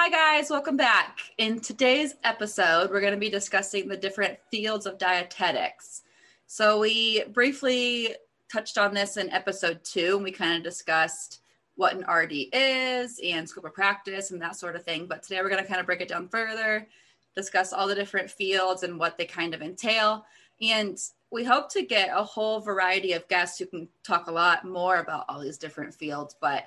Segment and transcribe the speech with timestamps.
[0.00, 0.48] Hi, guys.
[0.48, 1.18] Welcome back.
[1.38, 6.02] In today's episode, we're going to be discussing the different fields of dietetics.
[6.46, 8.14] So, we briefly
[8.50, 11.40] touched on this in episode two, and we kind of discussed
[11.74, 15.06] what an RD is and scope of practice and that sort of thing.
[15.08, 16.86] But today, we're going to kind of break it down further,
[17.34, 20.24] discuss all the different fields and what they kind of entail.
[20.62, 20.96] And
[21.32, 24.98] we hope to get a whole variety of guests who can talk a lot more
[24.98, 26.36] about all these different fields.
[26.40, 26.66] But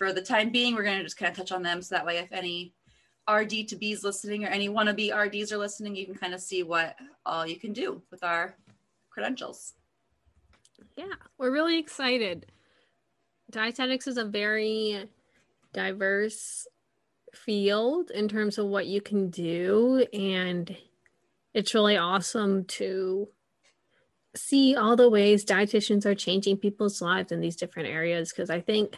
[0.00, 1.82] for the time being, we're going to just kind of touch on them.
[1.82, 2.72] So that way, if any
[3.30, 6.62] RD to Bs listening or any wannabe RDs are listening, you can kind of see
[6.62, 8.56] what all you can do with our
[9.10, 9.74] credentials.
[10.96, 12.46] Yeah, we're really excited.
[13.50, 15.10] Dietetics is a very
[15.74, 16.66] diverse
[17.34, 20.06] field in terms of what you can do.
[20.14, 20.74] And
[21.52, 23.28] it's really awesome to
[24.34, 28.32] see all the ways dietitians are changing people's lives in these different areas.
[28.32, 28.96] Because I think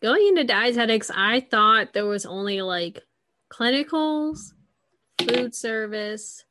[0.00, 3.00] going into dietetics, I thought there was only like
[3.50, 4.54] clinicals,
[5.20, 6.44] food service,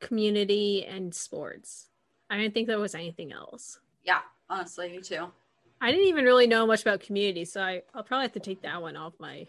[0.00, 1.88] community, and sports.
[2.30, 3.78] I didn't think there was anything else.
[4.02, 5.28] Yeah, honestly, me too.
[5.80, 8.62] I didn't even really know much about community, so I, I'll probably have to take
[8.62, 9.46] that one off my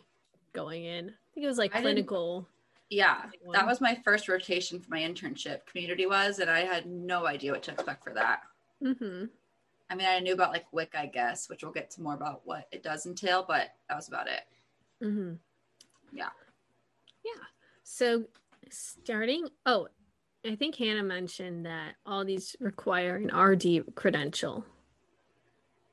[0.54, 1.10] going in.
[1.10, 2.48] I think it was like I clinical.
[2.90, 5.66] Yeah, that was my first rotation for my internship.
[5.66, 8.42] Community was, and I had no idea what to expect for that.
[8.84, 9.26] Mm-hmm.
[9.90, 12.42] I mean, I knew about like WIC, I guess, which we'll get to more about
[12.44, 14.42] what it does entail, but that was about it.
[15.04, 15.34] Mm-hmm.
[16.12, 16.30] Yeah.
[17.24, 17.44] Yeah.
[17.84, 18.24] So
[18.70, 19.88] starting, oh,
[20.46, 24.66] I think Hannah mentioned that all these require an RD credential.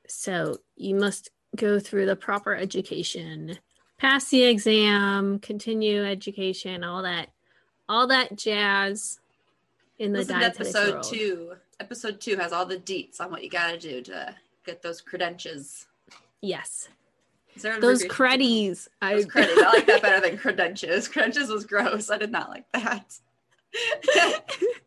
[0.07, 3.57] So you must go through the proper education,
[3.97, 7.29] pass the exam, continue education, all that,
[7.87, 9.19] all that jazz
[9.99, 11.03] in the Listen to episode world.
[11.03, 11.53] two.
[11.79, 14.35] Episode two has all the deets on what you got to do to
[14.65, 15.87] get those credentials.
[16.41, 16.89] Yes,
[17.55, 18.87] Is there an those creddies.
[19.01, 19.61] I Those credits.
[19.61, 21.07] I like that better than credentials.
[21.09, 22.09] Credentials was gross.
[22.09, 23.17] I did not like that.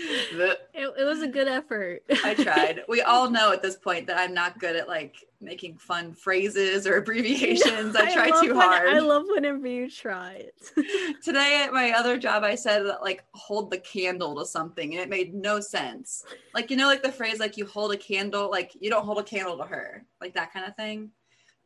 [0.00, 2.02] it, it was a good effort.
[2.24, 2.82] I tried.
[2.88, 6.86] We all know at this point that I'm not good at like making fun phrases
[6.86, 7.94] or abbreviations.
[7.96, 8.88] I try love too when- hard.
[8.88, 11.16] I love whenever you try it.
[11.22, 15.08] Today at my other job, I said like hold the candle to something, and it
[15.08, 16.24] made no sense.
[16.54, 19.18] Like you know, like the phrase like you hold a candle, like you don't hold
[19.18, 21.10] a candle to her, like that kind of thing.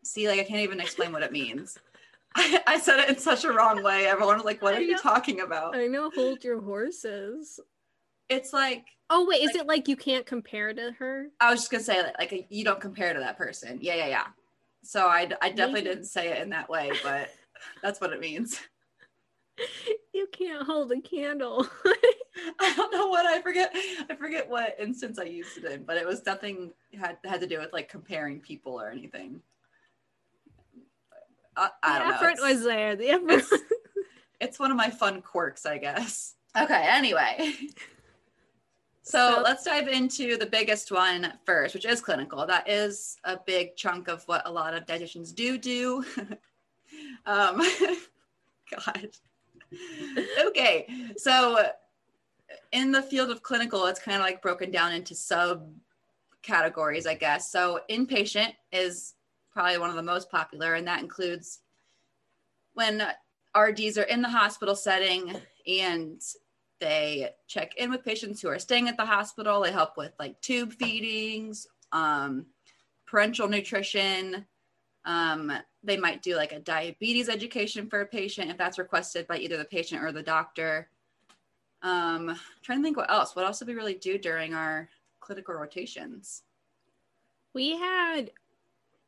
[0.03, 1.79] See, like I can't even explain what it means.
[2.37, 4.07] I, I said it in such a wrong way.
[4.07, 7.61] Everyone was like, "What I are you talking about?" I know, hold your horses.
[8.29, 11.27] It's like Oh wait, is it like you can't compare to her?
[11.41, 13.79] I was just gonna say like, like you don't compare to that person.
[13.83, 14.27] Yeah, yeah, yeah.
[14.83, 15.95] So I, I definitely Maybe.
[15.95, 17.31] didn't say it in that way, but
[17.83, 18.59] that's what it means.
[20.13, 21.67] You can't hold a candle.
[22.61, 23.73] I don't know what I forget.
[24.11, 27.47] I forget what instance I used it in, but it was nothing had had to
[27.47, 29.41] do with like comparing people or anything.
[31.57, 32.97] I, I don't the effort was there.
[32.97, 33.45] The effort.
[34.41, 36.35] it's one of my fun quirks, I guess.
[36.57, 36.87] Okay.
[36.89, 37.53] Anyway.
[39.05, 42.47] So So- let's dive into the biggest one first, which is clinical.
[42.47, 46.05] That is a big chunk of what a lot of dietitians do do.
[47.27, 47.63] um,
[48.85, 49.09] God.
[50.47, 50.87] Okay,
[51.19, 51.71] so
[52.73, 55.71] in the field of clinical, it's kind of like broken down into sub
[56.43, 57.51] categories, I guess.
[57.51, 59.15] So inpatient is
[59.53, 61.61] probably one of the most popular, and that includes
[62.73, 63.03] when
[63.57, 65.37] RDs are in the hospital setting
[65.67, 66.23] and
[66.81, 69.61] they check in with patients who are staying at the hospital.
[69.61, 72.47] They help with like tube feedings, um,
[73.11, 74.47] parenteral nutrition.
[75.05, 75.53] Um,
[75.83, 79.57] they might do like a diabetes education for a patient if that's requested by either
[79.57, 80.89] the patient or the doctor.
[81.83, 83.37] Um, trying to think what else.
[83.37, 84.89] What else did we really do during our
[85.21, 86.43] clinical rotations?
[87.55, 88.33] we had,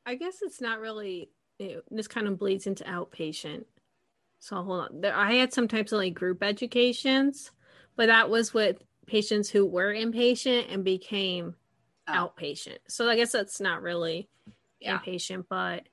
[0.06, 1.28] I guess it's not really.
[1.58, 3.64] It, this kind of bleeds into outpatient.
[4.38, 5.00] So hold on.
[5.00, 7.50] There, I had some types of like group educations,
[7.96, 11.54] but that was with patients who were inpatient and became
[12.08, 12.12] Oh.
[12.38, 12.78] outpatient.
[12.88, 14.28] So I guess that's not really
[14.80, 14.98] Yeah.
[14.98, 15.88] inpatient, but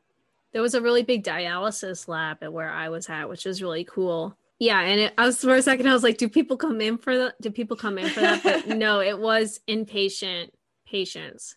[0.51, 3.83] there was a really big dialysis lab at where I was at, which was really
[3.83, 4.37] cool.
[4.59, 6.97] Yeah, and it, I was for a second, I was like, do people come in
[6.99, 7.41] for that?
[7.41, 8.43] Do people come in for that?
[8.43, 10.51] But no, it was inpatient
[10.85, 11.55] patients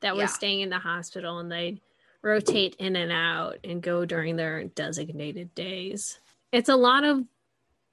[0.00, 0.26] that were Yeah.
[0.28, 1.80] staying in the hospital and they
[2.22, 6.18] rotate in and out and go during their designated days.
[6.52, 7.24] It's a lot of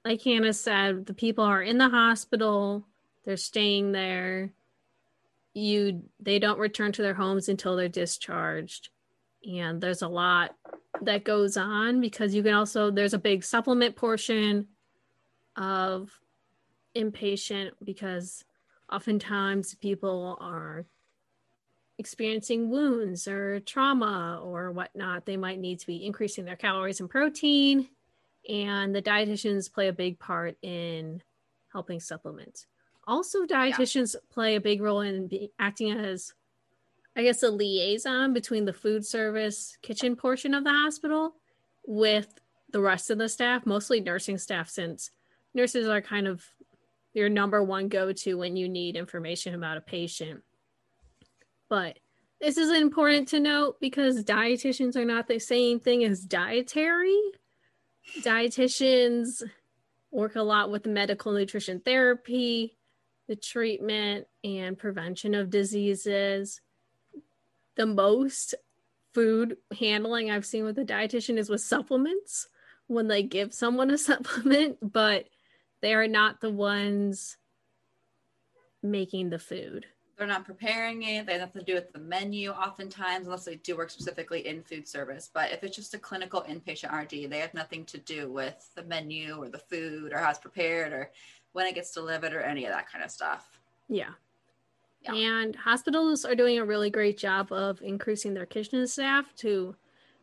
[0.06, 2.86] like Hannah said, the people are in the hospital,
[3.24, 4.52] they're staying there.
[5.52, 8.90] You they don't return to their homes until they're discharged.
[9.44, 10.54] And there's a lot
[11.02, 14.68] that goes on because you can also there's a big supplement portion
[15.56, 16.12] of
[16.94, 18.44] inpatient because
[18.92, 20.86] oftentimes people are
[21.98, 27.10] experiencing wounds or trauma or whatnot, they might need to be increasing their calories and
[27.10, 27.88] protein.
[28.48, 31.22] And the dietitians play a big part in
[31.72, 32.66] helping supplement.
[33.06, 34.20] Also, dietitians yeah.
[34.32, 36.32] play a big role in be, acting as,
[37.16, 41.34] I guess, a liaison between the food service kitchen portion of the hospital
[41.86, 42.40] with
[42.72, 45.10] the rest of the staff, mostly nursing staff, since
[45.54, 46.44] nurses are kind of
[47.14, 50.42] your number one go to when you need information about a patient.
[51.68, 51.98] But
[52.40, 57.18] this is important to note because dietitians are not the same thing as dietary.
[58.20, 59.42] Dietitians
[60.10, 62.76] work a lot with medical nutrition therapy,
[63.28, 66.60] the treatment and prevention of diseases.
[67.76, 68.54] The most
[69.12, 72.48] food handling I've seen with a dietitian is with supplements
[72.86, 75.26] when they give someone a supplement, but
[75.80, 77.36] they are not the ones
[78.82, 79.86] making the food
[80.16, 81.26] they're not preparing it.
[81.26, 84.62] They have nothing to do with the menu oftentimes, unless they do work specifically in
[84.62, 85.30] food service.
[85.32, 88.84] But if it's just a clinical inpatient RD, they have nothing to do with the
[88.84, 91.10] menu or the food or how it's prepared or
[91.52, 93.60] when it gets delivered or any of that kind of stuff.
[93.88, 94.10] Yeah.
[95.02, 95.14] yeah.
[95.14, 99.76] And hospitals are doing a really great job of increasing their kitchen staff to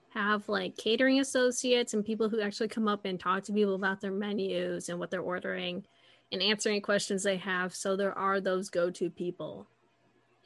[0.10, 4.01] have like catering associates and people who actually come up and talk to people about
[4.01, 5.84] their menus and what they're ordering
[6.31, 7.75] and answering questions they have.
[7.75, 9.68] So there are those go to people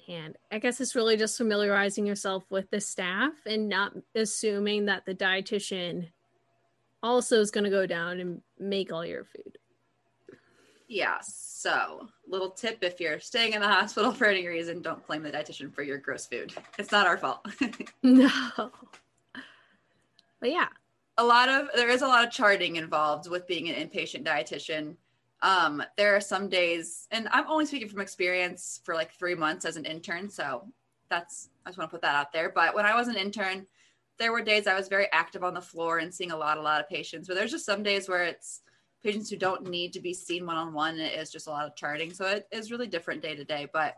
[0.08, 5.06] and I guess it's really just familiarizing yourself with the staff and not assuming that
[5.06, 6.08] the dietitian
[7.04, 9.58] also is going to go down and make all your food.
[10.88, 11.18] Yeah.
[11.22, 15.32] So, little tip if you're staying in the hospital for any reason, don't blame the
[15.32, 16.54] dietitian for your gross food.
[16.80, 17.46] It's not our fault.
[18.04, 18.30] no.
[20.40, 20.68] But yeah.
[21.18, 24.96] A lot of there is a lot of charting involved with being an inpatient dietitian
[25.42, 29.66] um there are some days and i'm only speaking from experience for like three months
[29.66, 30.68] as an intern so
[31.10, 32.52] that's i just want to put that out there.
[32.54, 33.66] But when i was an intern
[34.20, 36.62] there were days i was very active on the floor and seeing a lot a
[36.62, 37.28] lot of patients.
[37.28, 38.62] But there's just some days where it's
[39.04, 42.14] patients who don't need to be seen one-on-one it is just a lot of charting.
[42.14, 43.96] So it is really different day to day but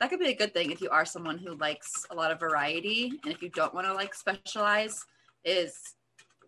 [0.00, 2.40] that could be a good thing if you are someone who likes a lot of
[2.40, 5.04] variety and if you don't want to like specialize
[5.44, 5.94] is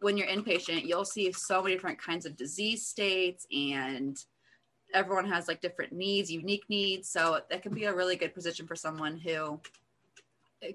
[0.03, 4.17] when you're inpatient, you'll see so many different kinds of disease states and
[4.93, 7.09] everyone has like different needs, unique needs.
[7.09, 9.61] So that can be a really good position for someone who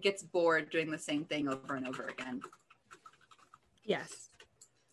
[0.02, 2.42] gets bored doing the same thing over and over again.
[3.84, 4.30] Yes.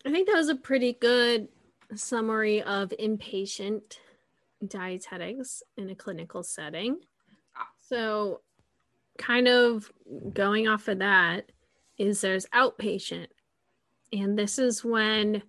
[0.05, 1.47] I think that was a pretty good
[1.95, 3.97] summary of inpatient
[4.65, 6.97] dietetics in a clinical setting.
[7.87, 8.41] So,
[9.17, 9.91] kind of
[10.33, 11.51] going off of that,
[11.97, 13.27] is there's outpatient,
[14.21, 15.41] and this is when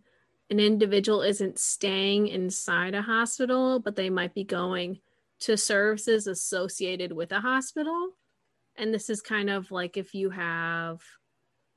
[0.50, 5.00] an individual isn't staying inside a hospital, but they might be going
[5.40, 8.10] to services associated with a hospital.
[8.76, 11.00] And this is kind of like if you have,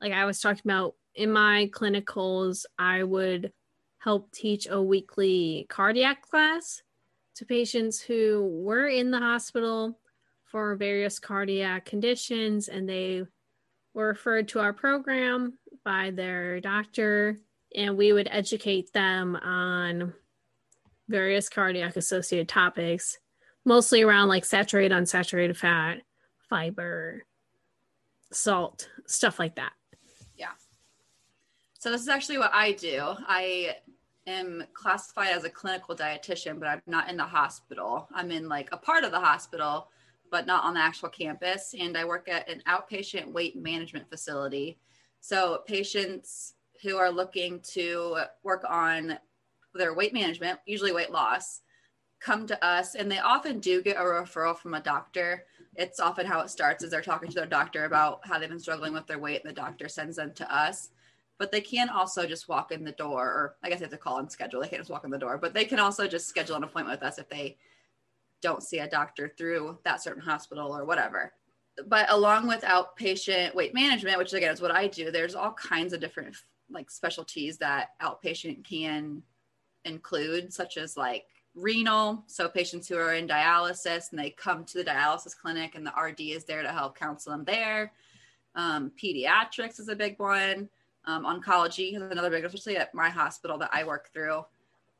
[0.01, 3.51] like I was talking about in my clinicals, I would
[3.97, 6.81] help teach a weekly cardiac class
[7.35, 9.99] to patients who were in the hospital
[10.45, 13.23] for various cardiac conditions and they
[13.93, 17.37] were referred to our program by their doctor,
[17.75, 20.13] and we would educate them on
[21.07, 23.17] various cardiac associated topics,
[23.65, 26.01] mostly around like saturated, unsaturated fat,
[26.49, 27.23] fiber,
[28.31, 29.73] salt, stuff like that.
[30.37, 30.51] Yeah.
[31.79, 33.01] So, this is actually what I do.
[33.27, 33.75] I
[34.27, 38.07] am classified as a clinical dietitian, but I'm not in the hospital.
[38.13, 39.89] I'm in like a part of the hospital,
[40.31, 41.73] but not on the actual campus.
[41.77, 44.77] And I work at an outpatient weight management facility
[45.21, 49.17] so patients who are looking to work on
[49.73, 51.61] their weight management, usually weight loss,
[52.19, 55.45] come to us and they often do get a referral from a doctor.
[55.75, 58.59] It's often how it starts is they're talking to their doctor about how they've been
[58.59, 60.89] struggling with their weight and the doctor sends them to us.
[61.37, 63.97] But they can also just walk in the door, or I guess they have to
[63.97, 64.59] call and schedule.
[64.59, 66.99] They can't just walk in the door, but they can also just schedule an appointment
[66.99, 67.55] with us if they
[68.41, 71.31] don't see a doctor through that certain hospital or whatever
[71.87, 75.93] but along with outpatient weight management, which again is what I do, there's all kinds
[75.93, 76.35] of different
[76.71, 79.23] like specialties that outpatient can
[79.85, 82.23] include, such as like renal.
[82.27, 85.93] So patients who are in dialysis and they come to the dialysis clinic and the
[85.99, 87.91] RD is there to help counsel them there.
[88.55, 90.69] Um, pediatrics is a big one.
[91.05, 94.45] Um, oncology is another big, especially at my hospital that I work through.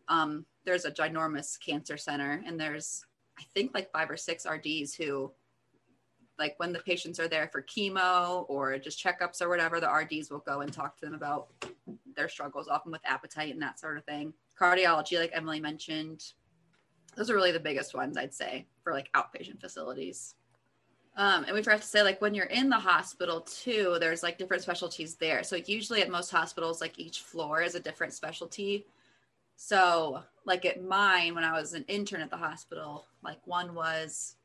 [0.07, 3.05] um, there's a ginormous cancer center, and there's
[3.39, 5.31] I think like five or six RDs who,
[6.39, 10.31] like when the patients are there for chemo or just checkups or whatever, the RDs
[10.31, 11.50] will go and talk to them about
[12.15, 14.34] their struggles, often with appetite and that sort of thing.
[14.60, 16.24] Cardiology, like Emily mentioned,
[17.15, 20.36] those are really the biggest ones I'd say for like outpatient facilities.
[21.17, 24.38] Um, and we forgot to say, like, when you're in the hospital too, there's like
[24.38, 25.43] different specialties there.
[25.43, 28.86] So, usually at most hospitals, like each floor is a different specialty.
[29.58, 34.36] So, like at mine, when I was an intern at the hospital, like one was,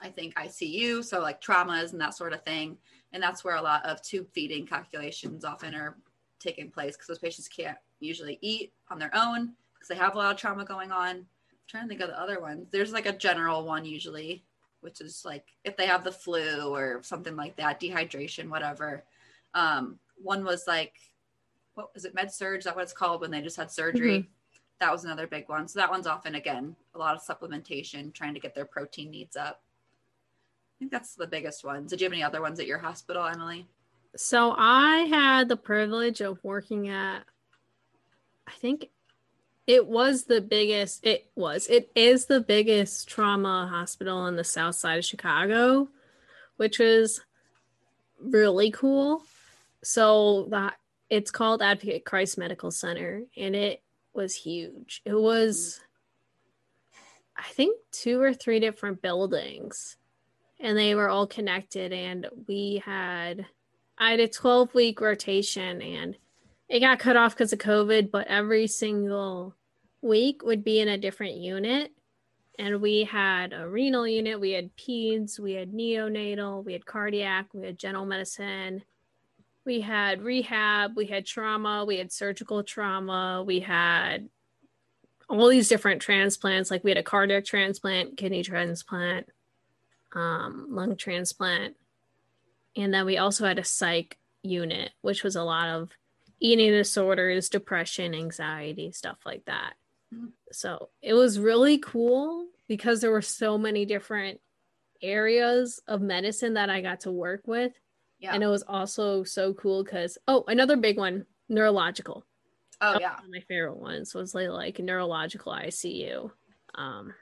[0.00, 2.78] I think, ICU, so like traumas and that sort of thing.
[3.12, 5.96] And that's where a lot of tube feeding calculations often are
[6.38, 10.18] taking place because those patients can't usually eat on their own because they have a
[10.18, 11.08] lot of trauma going on.
[11.16, 11.26] I'm
[11.66, 12.68] trying to think of the other ones.
[12.70, 14.44] There's like a general one usually
[14.80, 19.04] which is like if they have the flu or something like that, dehydration, whatever.
[19.54, 20.94] Um, one was like,
[21.74, 22.62] what was it, med surg?
[22.62, 24.20] That what it's called when they just had surgery?
[24.20, 24.30] Mm-hmm.
[24.80, 25.66] That was another big one.
[25.66, 29.36] So that one's often again a lot of supplementation, trying to get their protein needs
[29.36, 29.62] up.
[30.78, 31.90] Think that's the biggest ones.
[31.90, 33.66] Did you have any other ones at your hospital, Emily?
[34.16, 37.24] So I had the privilege of working at,
[38.46, 38.90] I think
[39.68, 44.74] it was the biggest it was it is the biggest trauma hospital on the south
[44.74, 45.86] side of chicago
[46.56, 47.20] which was
[48.18, 49.22] really cool
[49.84, 50.74] so that
[51.10, 53.82] it's called advocate christ medical center and it
[54.14, 55.80] was huge it was
[57.36, 59.97] i think two or three different buildings
[60.60, 63.46] and they were all connected and we had
[63.98, 66.16] i had a 12 week rotation and
[66.68, 69.54] it got cut off because of covid but every single
[70.02, 71.92] week would be in a different unit.
[72.58, 77.46] And we had a renal unit, we had peds, we had neonatal, we had cardiac,
[77.54, 78.82] we had general medicine,
[79.64, 84.28] we had rehab, we had trauma, we had surgical trauma, we had
[85.28, 86.68] all these different transplants.
[86.70, 89.28] Like we had a cardiac transplant, kidney transplant,
[90.14, 91.76] um, lung transplant.
[92.76, 95.90] And then we also had a psych unit, which was a lot of
[96.40, 99.74] eating disorders, depression, anxiety, stuff like that.
[100.52, 104.40] So it was really cool because there were so many different
[105.02, 107.72] areas of medicine that I got to work with.
[108.18, 108.34] Yeah.
[108.34, 112.24] And it was also so cool because, oh, another big one neurological.
[112.80, 113.16] Oh, yeah.
[113.28, 116.30] my favorite ones was like, like neurological ICU.
[116.74, 117.12] Um,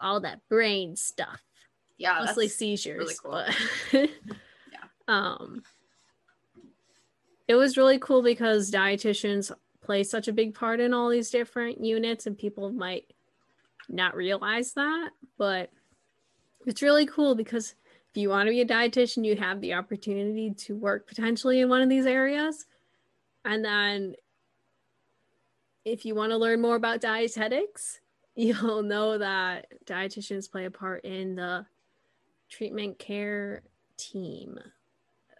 [0.00, 1.42] all that brain stuff.
[1.98, 2.24] Yeah.
[2.24, 2.98] Mostly seizures.
[2.98, 3.44] Really cool.
[4.72, 4.78] Yeah.
[5.08, 5.62] Um,
[7.48, 11.84] it was really cool because dietitians play such a big part in all these different
[11.84, 13.12] units and people might
[13.88, 15.70] not realize that but
[16.66, 17.74] it's really cool because
[18.10, 21.68] if you want to be a dietitian you have the opportunity to work potentially in
[21.68, 22.64] one of these areas
[23.44, 24.14] and then
[25.84, 28.00] if you want to learn more about dietetics
[28.36, 31.64] you'll know that dietitians play a part in the
[32.48, 33.62] treatment care
[33.96, 34.58] team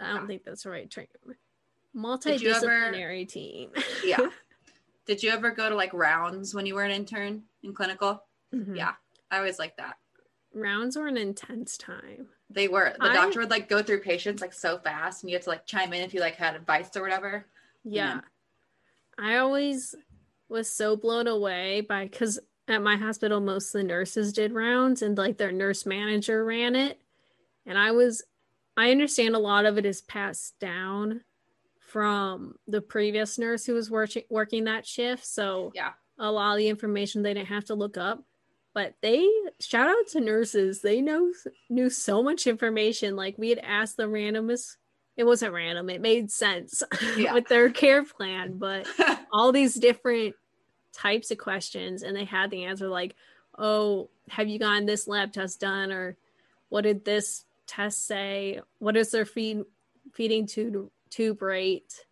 [0.00, 0.26] i don't yeah.
[0.26, 1.06] think that's the right term
[1.96, 3.70] multidisciplinary ever, team.
[4.04, 4.18] yeah.
[5.06, 8.22] Did you ever go to like rounds when you were an intern in clinical?
[8.54, 8.76] Mm-hmm.
[8.76, 8.92] Yeah.
[9.30, 9.96] I always like that.
[10.54, 12.28] Rounds were an intense time.
[12.50, 12.94] They were.
[13.00, 15.50] The I, doctor would like go through patients like so fast and you had to
[15.50, 17.46] like chime in if you like had advice or whatever.
[17.84, 18.20] Yeah.
[19.18, 19.94] I always
[20.48, 22.38] was so blown away by because
[22.72, 26.74] at my hospital most of the nurses did rounds and like their nurse manager ran
[26.74, 27.00] it.
[27.66, 28.22] And I was
[28.76, 31.22] I understand a lot of it is passed down
[31.80, 35.26] from the previous nurse who was working working that shift.
[35.26, 38.22] So yeah, a lot of the information they didn't have to look up.
[38.74, 39.28] But they
[39.60, 40.80] shout out to nurses.
[40.80, 41.32] They know
[41.68, 43.16] knew so much information.
[43.16, 44.76] Like we had asked the randomest
[45.16, 46.82] it wasn't random, it made sense
[47.16, 47.34] yeah.
[47.34, 48.86] with their care plan, but
[49.32, 50.34] all these different
[50.92, 53.14] types of questions and they had the answer like,
[53.58, 55.92] Oh, have you gotten this lab test done?
[55.92, 56.16] Or
[56.68, 58.60] what did this test say?
[58.78, 59.64] What is their feed
[60.12, 62.04] feeding tube tube rate,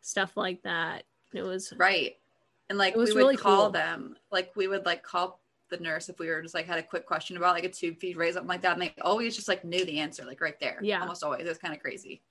[0.00, 1.04] stuff like that.
[1.32, 2.16] It was right.
[2.68, 3.70] And like we would really call cool.
[3.70, 6.82] them, like we would like call the nurse if we were just like had a
[6.82, 8.72] quick question about like a tube feed rate, something like that.
[8.72, 10.78] And they always just like knew the answer, like right there.
[10.82, 11.00] Yeah.
[11.00, 11.42] Almost always.
[11.42, 12.22] It was kind of crazy.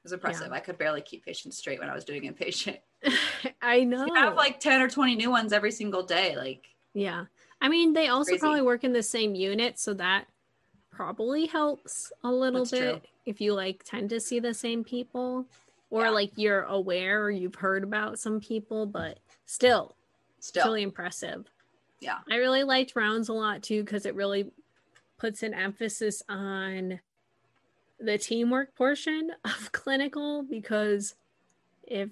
[0.00, 0.46] It was impressive.
[0.48, 0.54] Yeah.
[0.54, 2.78] I could barely keep patients straight when I was doing inpatient.
[3.62, 4.06] I know.
[4.06, 6.36] You have like 10 or 20 new ones every single day.
[6.36, 7.26] Like, yeah.
[7.60, 8.40] I mean, they also crazy.
[8.40, 9.78] probably work in the same unit.
[9.78, 10.24] So that
[10.90, 13.00] probably helps a little That's bit true.
[13.26, 15.44] if you like tend to see the same people
[15.90, 16.10] or yeah.
[16.10, 19.94] like you're aware or you've heard about some people, but still,
[20.38, 21.44] still really impressive.
[22.00, 22.18] Yeah.
[22.30, 24.50] I really liked rounds a lot too because it really
[25.18, 27.00] puts an emphasis on
[28.00, 31.14] the teamwork portion of clinical because
[31.82, 32.08] if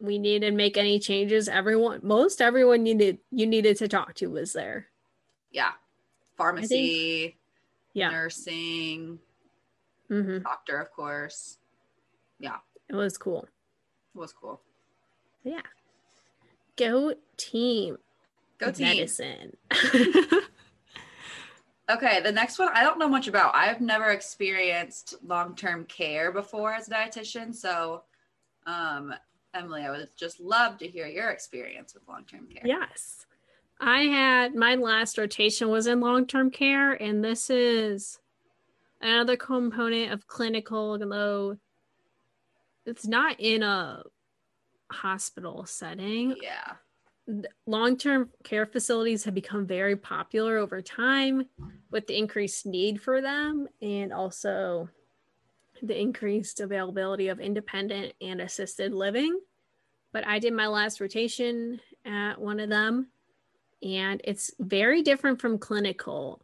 [0.00, 4.28] we needed to make any changes, everyone, most everyone needed you needed to talk to
[4.28, 4.86] was there.
[5.50, 5.72] Yeah.
[6.36, 7.36] Pharmacy, think,
[7.94, 9.18] yeah, nursing,
[10.08, 10.38] mm-hmm.
[10.38, 11.58] doctor, of course.
[12.38, 12.58] Yeah.
[12.88, 13.48] It was cool.
[14.14, 14.60] It was cool.
[15.42, 15.62] Yeah.
[16.76, 17.98] Go team.
[18.58, 18.86] Go team.
[18.86, 19.56] Medicine.
[21.88, 23.54] okay, the next one I don't know much about.
[23.54, 28.02] I've never experienced long-term care before as a dietitian, so
[28.66, 29.14] um
[29.54, 32.62] Emily, I would just love to hear your experience with long-term care.
[32.64, 33.26] Yes.
[33.80, 38.18] I had my last rotation was in long-term care and this is
[39.00, 41.56] another component of clinical although
[42.84, 44.02] it's not in a
[44.90, 46.34] hospital setting.
[46.42, 46.72] Yeah.
[47.66, 51.46] Long-term care facilities have become very popular over time
[51.90, 54.88] with the increased need for them and also
[55.82, 59.38] the increased availability of independent and assisted living.
[60.12, 63.08] But I did my last rotation at one of them,
[63.82, 66.40] and it's very different from clinical.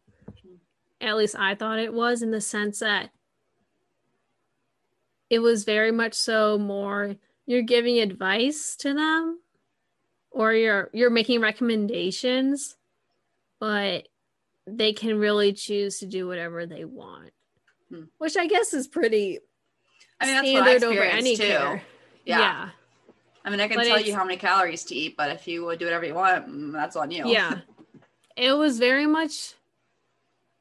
[1.01, 3.11] At least I thought it was in the sense that
[5.31, 9.41] it was very much so more you're giving advice to them
[10.35, 12.77] or you're you're making recommendations
[13.61, 14.09] but
[14.67, 17.31] they can really choose to do whatever they want
[17.89, 18.03] hmm.
[18.19, 19.39] which i guess is pretty
[20.21, 21.43] i mean that's standard over any too.
[21.43, 21.81] yeah.
[22.25, 22.69] yeah.
[23.47, 25.67] I mean, I can but tell you how many calories to eat, but if you
[25.67, 27.29] would do whatever you want, mm, that's on you.
[27.29, 27.59] Yeah.
[28.37, 29.53] it was very much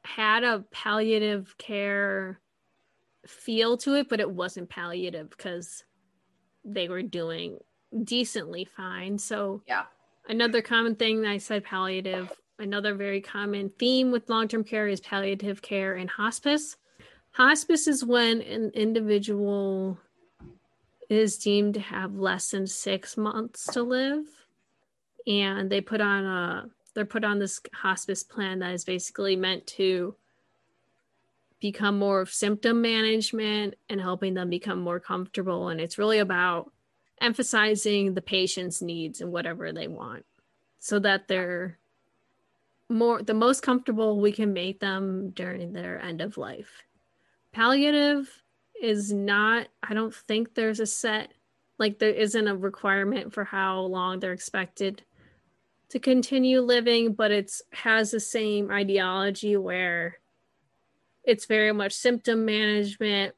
[0.04, 2.40] had a palliative care
[3.26, 5.82] feel to it, but it wasn't palliative because
[6.62, 7.58] they were doing
[8.02, 9.18] decently fine.
[9.18, 9.84] So, yeah.
[10.26, 15.00] Another common thing I said palliative, another very common theme with long term care is
[15.00, 16.76] palliative care and hospice.
[17.32, 19.98] Hospice is when an individual
[21.10, 24.24] is deemed to have less than six months to live.
[25.26, 29.66] And they put on a they're put on this hospice plan that is basically meant
[29.66, 30.14] to
[31.60, 35.68] become more of symptom management and helping them become more comfortable.
[35.68, 36.70] And it's really about
[37.20, 40.24] emphasizing the patient's needs and whatever they want
[40.78, 41.78] so that they're
[42.88, 46.82] more the most comfortable we can make them during their end of life.
[47.52, 48.42] Palliative
[48.80, 51.32] is not, I don't think there's a set,
[51.78, 55.02] like, there isn't a requirement for how long they're expected
[55.88, 60.18] to continue living, but it's has the same ideology where
[61.22, 63.34] it's very much symptom management.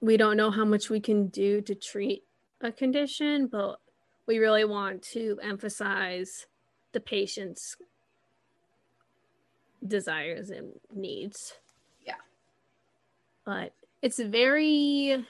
[0.00, 2.24] We don't know how much we can do to treat
[2.60, 3.78] a condition, but
[4.26, 6.46] we really want to emphasize
[6.92, 7.76] the patient's
[9.86, 11.54] desires and needs.
[12.04, 12.14] Yeah.
[13.44, 15.24] But it's very,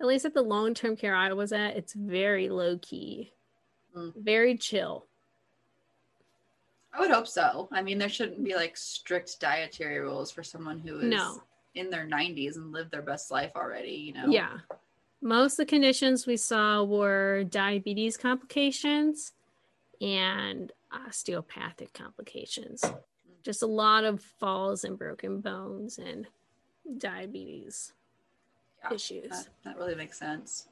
[0.00, 3.32] at least at the long term care I was at, it's very low key,
[3.96, 4.12] mm.
[4.16, 5.06] very chill.
[6.92, 7.68] I would hope so.
[7.72, 11.42] I mean, there shouldn't be like strict dietary rules for someone who is no.
[11.74, 14.28] in their 90s and lived their best life already, you know?
[14.28, 14.58] Yeah.
[15.26, 19.32] Most of the conditions we saw were diabetes complications
[20.00, 22.84] and osteopathic complications.
[23.42, 26.28] Just a lot of falls and broken bones and
[26.96, 27.92] diabetes
[28.84, 29.30] yeah, issues.
[29.30, 30.68] That, that, really makes sense.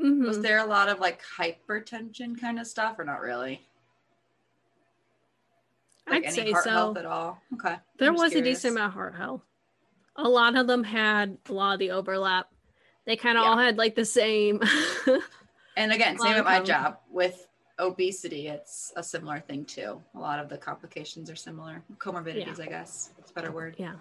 [0.00, 0.24] Mm-hmm.
[0.24, 3.66] Was there a lot of like hypertension kind of stuff or not really?
[6.08, 6.94] Like I'd say so.
[6.96, 7.42] at all?
[7.54, 7.78] Okay.
[7.98, 8.46] There was curious.
[8.46, 9.42] a decent amount of heart health.
[10.14, 12.48] A lot of them had a lot of the overlap.
[13.06, 13.50] They kind of yeah.
[13.50, 14.60] all had like the same.
[15.76, 17.46] and again, same at my job with
[17.78, 18.48] obesity.
[18.48, 20.02] It's a similar thing too.
[20.14, 21.82] A lot of the complications are similar.
[21.98, 22.64] Comorbidities, yeah.
[22.64, 23.10] I guess.
[23.18, 23.76] It's a better word.
[23.78, 23.94] Yeah.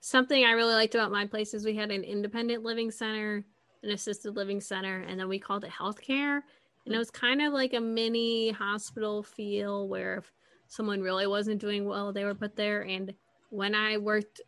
[0.00, 3.44] Something I really liked about my place is we had an independent living center,
[3.82, 6.40] an assisted living center, and then we called it healthcare.
[6.86, 10.32] And it was kind of like a mini hospital feel where if
[10.68, 12.82] someone really wasn't doing well, they were put there.
[12.82, 13.12] And
[13.50, 14.40] when I worked,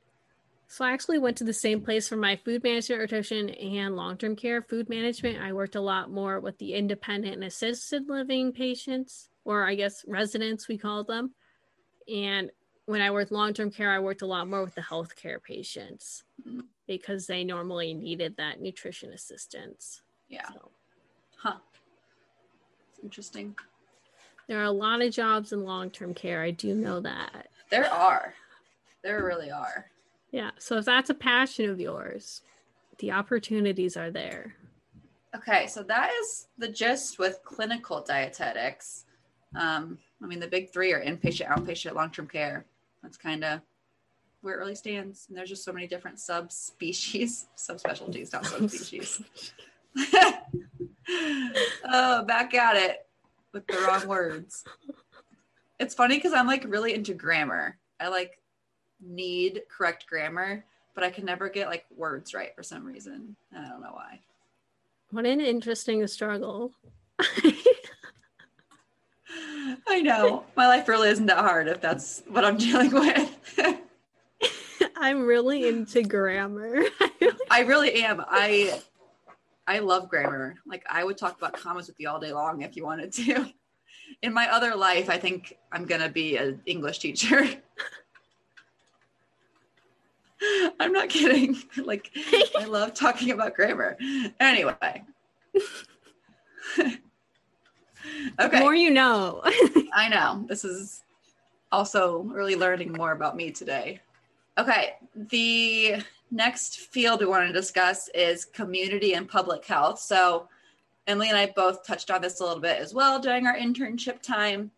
[0.73, 4.17] so I actually went to the same place for my food management rotation and long
[4.17, 5.39] term care food management.
[5.39, 10.03] I worked a lot more with the independent and assisted living patients, or I guess
[10.09, 11.35] residents, we called them.
[12.09, 12.51] And
[12.87, 16.25] when I worked long term care, I worked a lot more with the healthcare patients
[16.41, 16.61] mm-hmm.
[16.87, 20.01] because they normally needed that nutrition assistance.
[20.31, 20.49] Yeah.
[20.55, 20.71] So.
[21.37, 21.57] Huh.
[22.89, 23.55] It's interesting.
[24.49, 26.41] There are a lot of jobs in long term care.
[26.41, 27.49] I do know that.
[27.69, 28.33] There are.
[29.03, 29.92] There really are.
[30.33, 30.51] Yeah.
[30.59, 32.43] So if that's a passion of yours,
[32.99, 34.55] the opportunities are there.
[35.37, 35.67] Okay.
[35.67, 39.05] So that is the gist with clinical dietetics.
[39.55, 42.65] Um, I mean, the big three are inpatient, outpatient, long term care.
[43.03, 43.61] That's kind of
[44.41, 45.27] where it really stands.
[45.29, 49.23] And there's just so many different subspecies, subspecialties, not subspecies.
[51.87, 53.07] oh, back at it
[53.53, 54.65] with the wrong words.
[55.79, 57.79] It's funny because I'm like really into grammar.
[58.01, 58.42] I like
[59.05, 63.37] need correct grammar, but I can never get like words right for some reason.
[63.57, 64.21] I don't know why.
[65.11, 66.73] What an interesting struggle.
[69.87, 70.45] I know.
[70.57, 73.59] My life really isn't that hard if that's what I'm dealing with.
[74.97, 76.83] I'm really into grammar.
[77.51, 78.23] I really am.
[78.27, 78.81] I
[79.67, 80.57] I love grammar.
[80.67, 83.53] Like I would talk about commas with you all day long if you wanted to.
[84.23, 87.49] In my other life, I think I'm gonna be an English teacher.
[90.81, 91.57] I'm not kidding.
[91.77, 92.11] Like
[92.59, 93.97] I love talking about grammar.
[94.41, 95.05] Anyway.
[96.79, 96.99] okay.
[98.39, 99.43] The more you know.
[99.95, 100.45] I know.
[100.49, 101.03] This is
[101.71, 104.01] also really learning more about me today.
[104.59, 104.95] Okay.
[105.15, 109.99] The next field we want to discuss is community and public health.
[109.99, 110.49] So,
[111.07, 114.23] Emily and I both touched on this a little bit as well during our internship
[114.23, 114.71] time,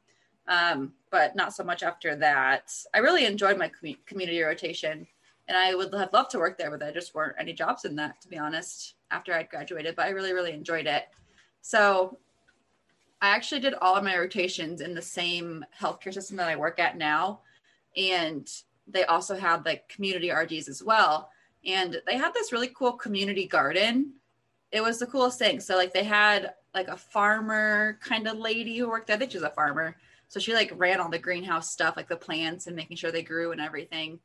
[0.48, 2.72] um, but not so much after that.
[2.94, 5.06] I really enjoyed my com- community rotation
[5.48, 7.96] and I would have loved to work there, but there just weren't any jobs in
[7.96, 9.96] that, to be honest, after I'd graduated.
[9.96, 11.04] But I really, really enjoyed it.
[11.60, 12.18] So,
[13.22, 16.78] I actually did all of my rotations in the same healthcare system that I work
[16.78, 17.40] at now.
[17.96, 18.46] And
[18.86, 21.30] they also had like community RDs as well
[21.66, 24.14] and they had this really cool community garden.
[24.70, 25.60] It was the coolest thing.
[25.60, 29.16] So like they had like a farmer kind of lady who worked there.
[29.16, 29.96] I think she's a farmer.
[30.28, 33.22] So she like ran all the greenhouse stuff, like the plants and making sure they
[33.22, 34.18] grew and everything.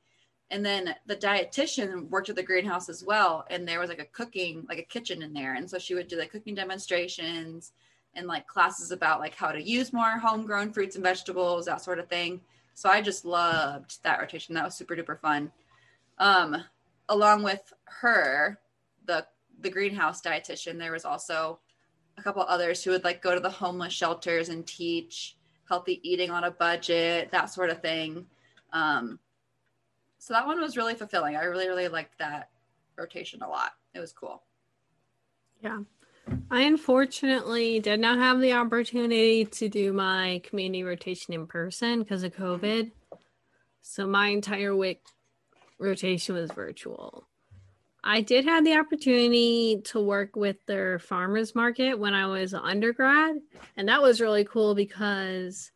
[0.52, 3.46] And then the dietitian worked at the greenhouse as well.
[3.50, 5.54] And there was like a cooking, like a kitchen in there.
[5.54, 7.74] And so she would do like cooking demonstrations
[8.16, 12.00] and like classes about like how to use more homegrown fruits and vegetables, that sort
[12.00, 12.42] of thing.
[12.74, 14.56] So I just loved that rotation.
[14.56, 15.52] That was super duper fun.
[16.18, 16.64] Um,
[17.10, 18.60] along with her,
[19.06, 19.26] the
[19.62, 21.60] the greenhouse dietitian, there was also
[22.18, 25.36] a couple others who would like go to the homeless shelters and teach
[25.68, 28.26] healthy eating on a budget, that sort of thing.
[28.74, 29.20] Um,
[30.20, 31.36] so that one was really fulfilling.
[31.36, 32.50] I really, really liked that
[32.98, 33.72] rotation a lot.
[33.96, 34.44] It was cool.
[35.64, 35.80] Yeah.
[36.52, 42.24] I unfortunately did not have the opportunity to do my community rotation in person because
[42.24, 42.92] of COVID.
[43.82, 45.02] So my entire week
[45.80, 47.26] rotation was virtual.
[48.04, 52.62] I did have the opportunity to work with their farmers market when I was an
[52.64, 53.38] undergrad,
[53.76, 55.72] and that was really cool because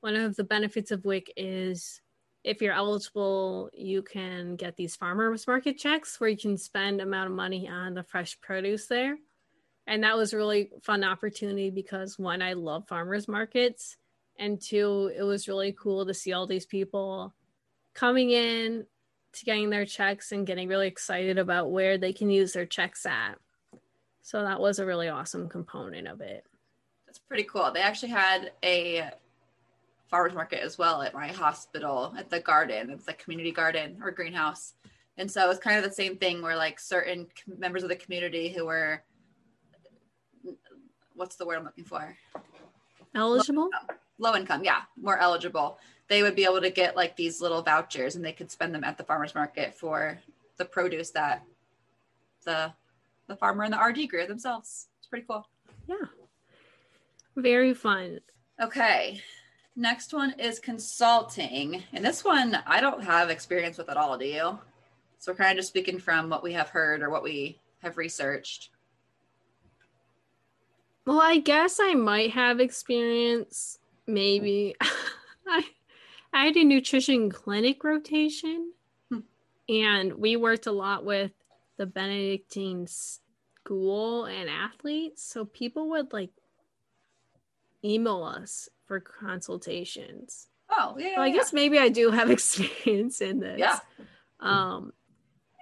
[0.00, 2.00] one of the benefits of WIC is
[2.44, 7.30] if you're eligible, you can get these farmers market checks where you can spend amount
[7.30, 9.18] of money on the fresh produce there.
[9.86, 13.96] And that was really fun opportunity because one, I love farmers markets,
[14.38, 17.34] and two, it was really cool to see all these people
[17.94, 18.86] coming in
[19.32, 23.04] to getting their checks and getting really excited about where they can use their checks
[23.06, 23.38] at.
[24.22, 26.44] So that was a really awesome component of it.
[27.06, 27.70] That's pretty cool.
[27.72, 29.10] They actually had a
[30.08, 32.90] farmers market as well at my hospital at the garden.
[32.90, 34.74] It's like community garden or greenhouse.
[35.16, 37.26] And so it's kind of the same thing where like certain
[37.58, 39.02] members of the community who were
[41.14, 42.16] what's the word I'm looking for?
[43.14, 43.62] Eligible?
[43.62, 47.40] Low income, Low income yeah, more eligible they would be able to get like these
[47.40, 50.18] little vouchers and they could spend them at the farmers market for
[50.56, 51.42] the produce that
[52.44, 52.72] the
[53.28, 54.88] the farmer and the RD grew themselves.
[54.98, 55.46] It's pretty cool.
[55.86, 55.96] Yeah.
[57.36, 58.20] Very fun.
[58.60, 59.20] Okay.
[59.78, 61.84] Next one is consulting.
[61.92, 64.58] And this one I don't have experience with at all, do you?
[65.18, 67.96] So we're kind of just speaking from what we have heard or what we have
[67.96, 68.70] researched.
[71.06, 73.78] Well, I guess I might have experience.
[74.08, 74.74] Maybe.
[75.46, 75.64] I
[76.32, 78.72] I had a nutrition clinic rotation,
[79.10, 79.20] hmm.
[79.68, 81.30] and we worked a lot with
[81.76, 85.22] the Benedictine school and athletes.
[85.22, 86.30] So people would like
[87.84, 90.48] email us for consultations.
[90.70, 91.14] Oh, yeah.
[91.14, 91.34] So I yeah.
[91.34, 93.60] guess maybe I do have experience in this.
[93.60, 93.78] Yeah.
[94.40, 94.92] Um,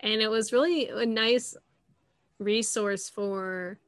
[0.03, 1.57] and it was really a nice
[2.39, 3.79] resource for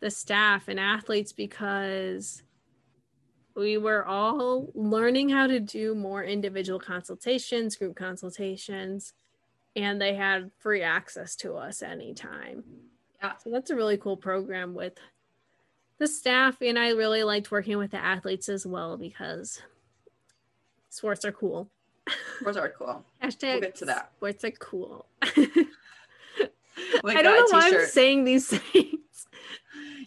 [0.00, 2.42] the staff and athletes because
[3.56, 9.14] we were all learning how to do more individual consultations, group consultations,
[9.74, 12.62] and they had free access to us anytime.
[13.22, 13.32] Yeah.
[13.38, 14.94] So that's a really cool program with
[15.98, 16.60] the staff.
[16.62, 19.62] And I really liked working with the athletes as well because
[20.88, 21.68] sports are cool.
[22.40, 23.04] Sports are cool.
[23.22, 24.12] Hashtag we'll get to that.
[24.16, 25.06] Sports are cool.
[27.04, 29.26] I don't know why I'm saying these things.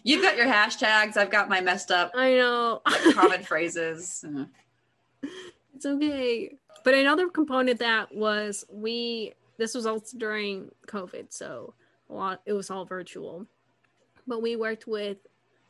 [0.02, 1.16] You've got your hashtags.
[1.16, 2.10] I've got my messed up.
[2.14, 2.82] I know.
[2.86, 4.24] like common phrases.
[4.26, 5.30] Uh-huh.
[5.76, 6.56] It's okay.
[6.84, 9.34] But another component that was we.
[9.58, 11.74] This was also during COVID, so
[12.10, 12.40] a lot.
[12.46, 13.46] It was all virtual.
[14.26, 15.18] but we worked with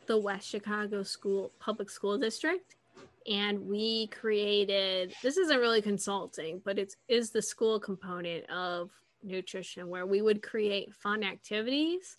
[0.06, 2.76] the West Chicago School Public School District
[3.28, 8.90] and we created this isn't really consulting, but it's is the school component of
[9.22, 12.18] nutrition where we would create fun activities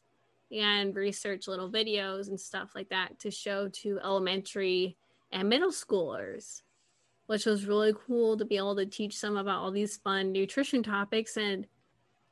[0.51, 4.95] and research little videos and stuff like that to show to elementary
[5.31, 6.61] and middle schoolers
[7.27, 10.83] which was really cool to be able to teach them about all these fun nutrition
[10.83, 11.37] topics.
[11.37, 11.65] And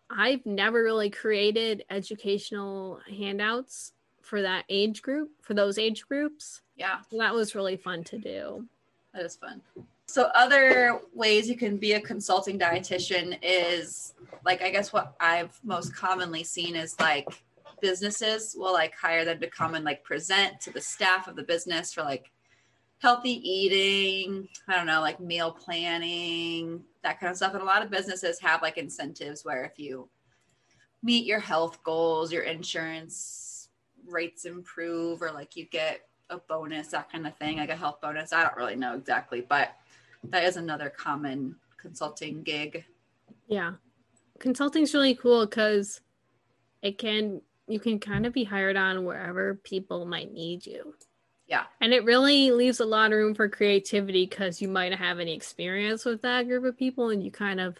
[0.10, 6.62] I've never really created educational handouts for that age group, for those age groups.
[6.76, 7.00] Yeah.
[7.12, 8.66] That was really fun to do.
[9.14, 9.62] That is fun.
[10.06, 15.58] So other ways you can be a consulting dietitian is like I guess what I've
[15.64, 17.28] most commonly seen is like
[17.82, 21.44] businesses will like hire them to come and like present to the staff of the
[21.44, 22.32] business for like
[23.00, 27.54] healthy eating, I don't know, like meal planning, that kind of stuff.
[27.54, 30.08] And a lot of businesses have like incentives where if you
[31.02, 33.51] meet your health goals, your insurance
[34.12, 38.02] rates improve, or like you get a bonus, that kind of thing, like a health
[38.02, 38.34] bonus.
[38.34, 39.76] I don't really know exactly, but
[40.26, 42.86] that is another common consulting gig.
[43.48, 43.74] Yeah.
[44.40, 46.02] Consulting's really cool because
[46.82, 50.96] it can, you can kind of be hired on wherever people might need you.
[51.48, 51.64] Yeah.
[51.82, 55.20] And it really leaves a lot of room for creativity because you might not have
[55.20, 57.78] any experience with that group of people and you kind of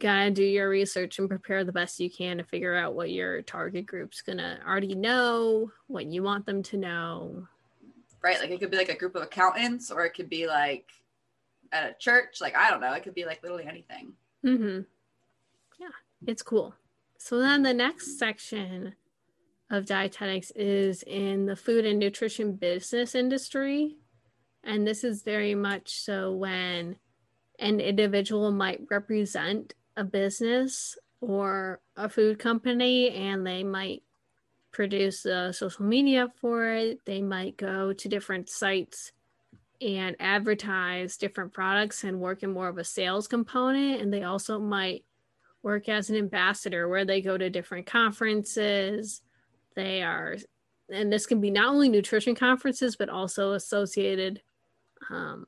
[0.00, 3.42] gotta do your research and prepare the best you can to figure out what your
[3.42, 7.46] target group's gonna already know, what you want them to know.
[8.22, 8.38] Right.
[8.40, 10.86] Like it could be like a group of accountants or it could be like
[11.72, 12.40] at a church.
[12.40, 12.92] Like I don't know.
[12.92, 14.12] It could be like literally anything.
[14.44, 14.80] Mm-hmm.
[15.78, 15.88] Yeah,
[16.26, 16.74] it's cool.
[17.18, 18.94] So then the next section
[19.70, 23.96] of dietetics is in the food and nutrition business industry.
[24.64, 26.96] And this is very much so when
[27.58, 34.02] an individual might represent a business or a food company and they might
[34.72, 37.04] produce uh, social media for it.
[37.04, 39.12] They might go to different sites
[39.80, 44.00] and advertise different products and work in more of a sales component.
[44.00, 45.04] And they also might
[45.62, 49.22] work as an ambassador where they go to different conferences
[49.74, 50.36] they are,
[50.92, 54.42] and this can be not only nutrition conferences, but also associated
[55.08, 55.46] um,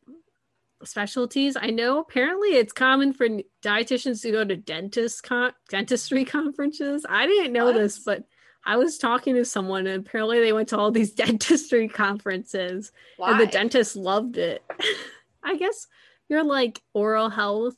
[0.85, 1.57] specialties.
[1.61, 3.29] I know apparently it's common for
[3.63, 7.07] dietitians to go to dentist con- dentistry conferences.
[7.09, 7.75] I didn't know what?
[7.75, 8.25] this, but
[8.65, 13.33] I was talking to someone and apparently they went to all these dentistry conferences Why?
[13.33, 14.63] and the dentist loved it.
[15.43, 15.87] I guess
[16.29, 17.77] you're like oral health.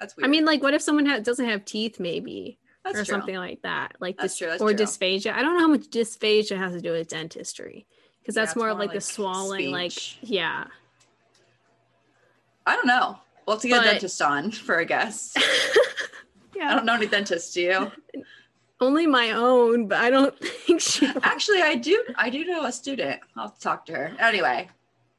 [0.00, 0.26] That's weird.
[0.26, 2.00] I mean, like, what if someone ha- doesn't have teeth?
[2.00, 3.12] Maybe that's or true.
[3.12, 3.96] something like that.
[4.00, 4.84] Like that's true, that's or true.
[4.84, 5.32] dysphagia.
[5.32, 7.86] I don't know how much dysphagia has to do with dentistry
[8.20, 9.92] because that's yeah, more, more, of like, like the swallowing, like
[10.28, 10.64] yeah.
[12.66, 13.18] I don't know.
[13.46, 13.86] We'll have to get but...
[13.86, 15.34] a dentist on for a guess.
[16.56, 16.70] yeah.
[16.70, 17.92] I don't know any dentists, do you?
[18.80, 21.06] Only my own, but I don't think she.
[21.22, 22.02] Actually, I do.
[22.16, 23.20] I do know a student.
[23.36, 24.68] I'll talk to her anyway.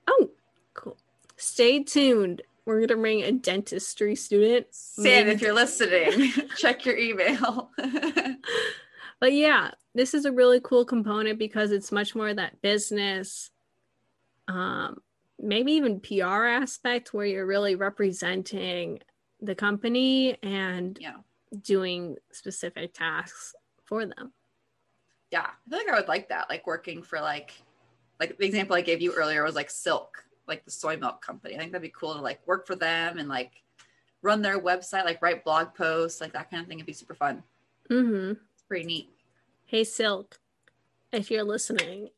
[0.07, 0.29] Oh,
[0.73, 0.97] cool.
[1.37, 4.67] Stay tuned we're gonna bring a dentistry student.
[4.71, 7.71] Sam, if you're listening, check your email.
[9.19, 13.51] but yeah, this is a really cool component because it's much more that business,
[14.47, 15.01] um,
[15.43, 18.99] maybe even PR aspect where you're really representing
[19.41, 21.17] the company and yeah.
[21.61, 23.53] doing specific tasks
[23.83, 24.31] for them.
[25.31, 26.49] Yeah, I feel like I would like that.
[26.49, 27.53] Like working for like
[28.19, 31.55] like the example I gave you earlier was like silk like the soy milk company.
[31.55, 33.63] I think that'd be cool to like work for them and like
[34.21, 36.79] run their website, like write blog posts, like that kind of thing.
[36.79, 37.43] It'd be super fun.
[37.89, 38.31] Mm-hmm.
[38.53, 39.09] It's pretty neat.
[39.65, 40.39] Hey Silk,
[41.11, 42.09] if you're listening,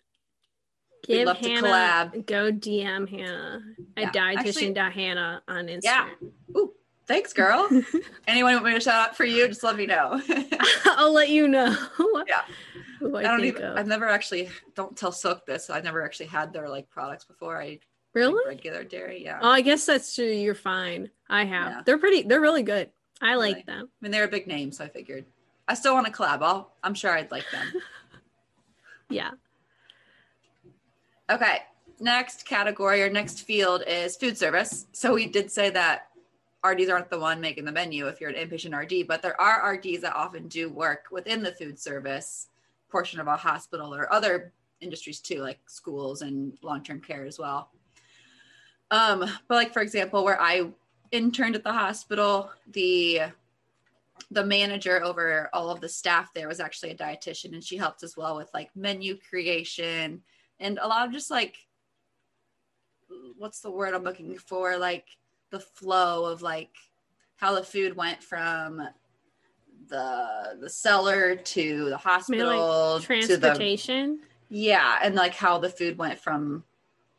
[1.07, 3.61] give Hannah go DM Hannah
[3.97, 5.81] at yeah, dietitian.hannah on Instagram.
[5.83, 6.09] Yeah.
[6.57, 6.73] Ooh,
[7.07, 7.69] thanks, girl.
[8.27, 9.47] Anyone want me to shout out for you?
[9.47, 10.21] Just let me know.
[10.85, 11.75] I'll let you know.
[12.27, 12.41] Yeah.
[13.01, 13.61] I, I, don't even.
[13.61, 13.77] Of.
[13.77, 14.49] I've never actually.
[14.73, 15.69] Don't tell Silk this.
[15.69, 17.61] I've never actually had their like products before.
[17.61, 17.79] I
[18.15, 18.33] Really?
[18.33, 19.39] Like regular dairy, yeah.
[19.41, 20.25] Oh, I guess that's true.
[20.25, 21.11] You're fine.
[21.29, 21.67] I have.
[21.67, 21.81] Yeah.
[21.85, 22.23] They're pretty.
[22.23, 22.89] They're really good.
[23.21, 23.63] I like really?
[23.67, 23.89] them.
[23.91, 25.25] I mean, they're a big name, so I figured.
[25.67, 26.41] I still want to collab.
[26.41, 27.81] I'll, I'm sure I'd like them.
[29.09, 29.31] yeah.
[31.29, 31.59] Okay.
[31.99, 34.87] Next category or next field is food service.
[34.91, 36.09] So we did say that
[36.65, 39.73] RDs aren't the one making the menu if you're an inpatient RD, but there are
[39.73, 42.47] RDs that often do work within the food service
[42.89, 47.39] portion of a hospital or other industries too, like schools and long term care as
[47.39, 47.69] well.
[48.91, 50.69] Um, but like for example, where I
[51.11, 53.21] interned at the hospital, the
[54.31, 58.01] the manager over all of the staff there was actually a dietitian and she helped
[58.01, 60.21] as well with like menu creation
[60.59, 61.57] and a lot of just like
[63.37, 64.77] what's the word I'm looking for?
[64.77, 65.07] Like
[65.51, 66.71] the flow of like
[67.37, 68.87] how the food went from
[69.87, 74.17] the the cellar to the hospital like transportation.
[74.17, 76.63] To the, yeah, and like how the food went from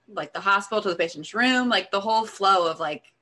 [0.08, 3.12] like the hospital to the patient's room, like the whole flow of like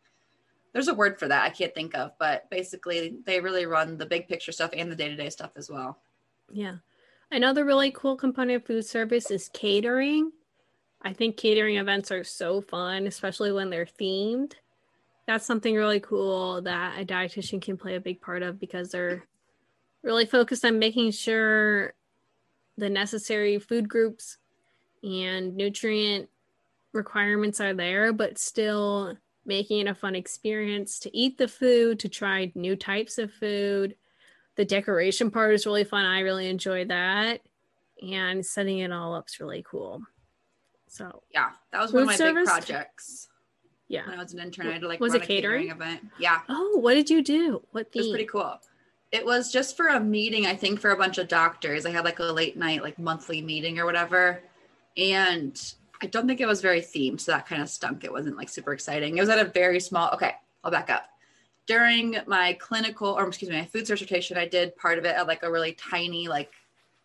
[0.72, 4.06] there's a word for that I can't think of, but basically they really run the
[4.06, 5.98] big picture stuff and the day-to-day stuff as well.
[6.52, 6.76] Yeah.
[7.30, 10.30] Another really cool component of food service is catering.
[11.02, 14.52] I think catering events are so fun, especially when they're themed.
[15.26, 19.24] That's something really cool that a dietitian can play a big part of because they're
[20.02, 21.94] really focused on making sure
[22.76, 24.38] the necessary food groups
[25.02, 26.28] and nutrient
[26.92, 32.08] requirements are there, but still making it a fun experience to eat the food, to
[32.08, 33.94] try new types of food.
[34.56, 36.04] The decoration part is really fun.
[36.04, 37.40] I really enjoy that.
[38.02, 40.02] And setting it all up is really cool.
[40.88, 42.42] So yeah, that was one of my service?
[42.42, 43.28] big projects.
[43.88, 45.68] Yeah, when I was an intern, I had to like was it catering?
[45.68, 45.70] catering?
[45.70, 46.08] event.
[46.18, 46.40] Yeah.
[46.48, 47.62] Oh, what did you do?
[47.72, 48.00] What theme?
[48.00, 48.60] It was pretty cool.
[49.12, 51.84] It was just for a meeting, I think, for a bunch of doctors.
[51.86, 54.42] I had like a late night, like monthly meeting or whatever,
[54.96, 55.60] and
[56.02, 58.04] I don't think it was very themed, so that kind of stunk.
[58.04, 59.16] It wasn't like super exciting.
[59.16, 60.10] It was at a very small.
[60.14, 61.06] Okay, I'll back up.
[61.66, 65.26] During my clinical, or excuse me, my food certification, I did part of it at
[65.26, 66.52] like a really tiny, like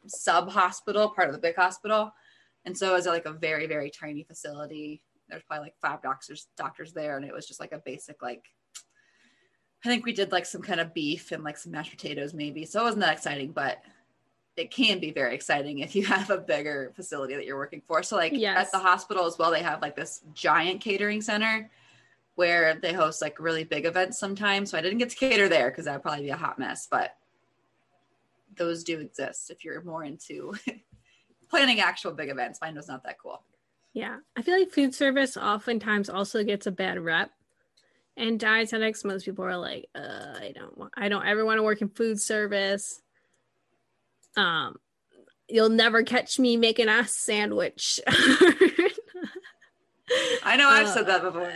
[0.08, 2.14] sub hospital, part of the big hospital,
[2.66, 5.02] and so it was like a very, very tiny facility.
[5.30, 8.46] There's probably like five doctors doctors there, and it was just like a basic like.
[9.86, 12.66] I think we did like some kind of beef and like some mashed potatoes, maybe.
[12.66, 13.82] So it wasn't that exciting, but
[14.58, 18.04] it can be very exciting if you have a bigger facility that you're working for.
[18.04, 18.68] So like yes.
[18.68, 21.70] at the hospital as well, they have like this giant catering center
[22.40, 24.72] where they host like really big events sometimes.
[24.72, 27.18] So I didn't get to cater there because that'd probably be a hot mess, but
[28.56, 30.54] those do exist if you're more into
[31.50, 32.60] planning actual big events.
[32.62, 33.44] Mine was not that cool.
[33.94, 34.20] Yeah.
[34.38, 37.30] I feel like food service oftentimes also gets a bad rep.
[38.16, 41.64] And dietetics, most people are like, uh, I don't want I don't ever want to
[41.64, 43.02] work in food service
[44.38, 44.78] um,
[45.48, 48.00] you'll never catch me making a sandwich.
[50.44, 51.54] I know I've uh, said that before.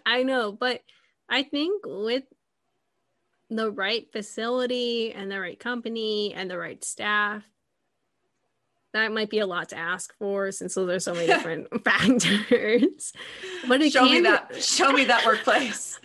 [0.06, 0.82] I know, but
[1.28, 2.24] I think with
[3.50, 7.42] the right facility and the right company and the right staff,
[8.92, 13.12] that might be a lot to ask for since there's so many different factors.
[13.66, 16.00] But show me that show me that workplace.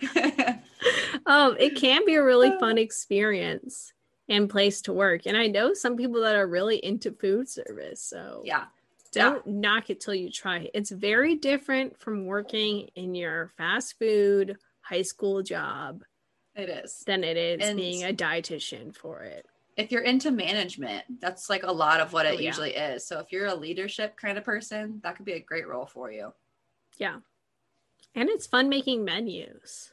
[1.26, 3.92] um, it can be a really fun experience
[4.28, 5.22] and place to work.
[5.26, 8.02] And I know some people that are really into food service.
[8.02, 8.64] So yeah.
[9.12, 9.52] Don't yeah.
[9.52, 10.70] knock it till you try it.
[10.74, 16.02] It's very different from working in your fast food high school job.
[16.54, 17.02] It is.
[17.06, 19.46] Than it is and being a dietitian for it.
[19.76, 22.46] If you're into management, that's like a lot of what it oh, yeah.
[22.48, 23.06] usually is.
[23.06, 26.10] So if you're a leadership kind of person, that could be a great role for
[26.10, 26.32] you.
[26.96, 27.18] Yeah.
[28.14, 29.92] And it's fun making menus.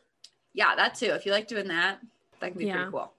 [0.54, 1.08] Yeah, that too.
[1.08, 2.00] If you like doing that,
[2.40, 2.76] that can be yeah.
[2.76, 3.12] pretty cool.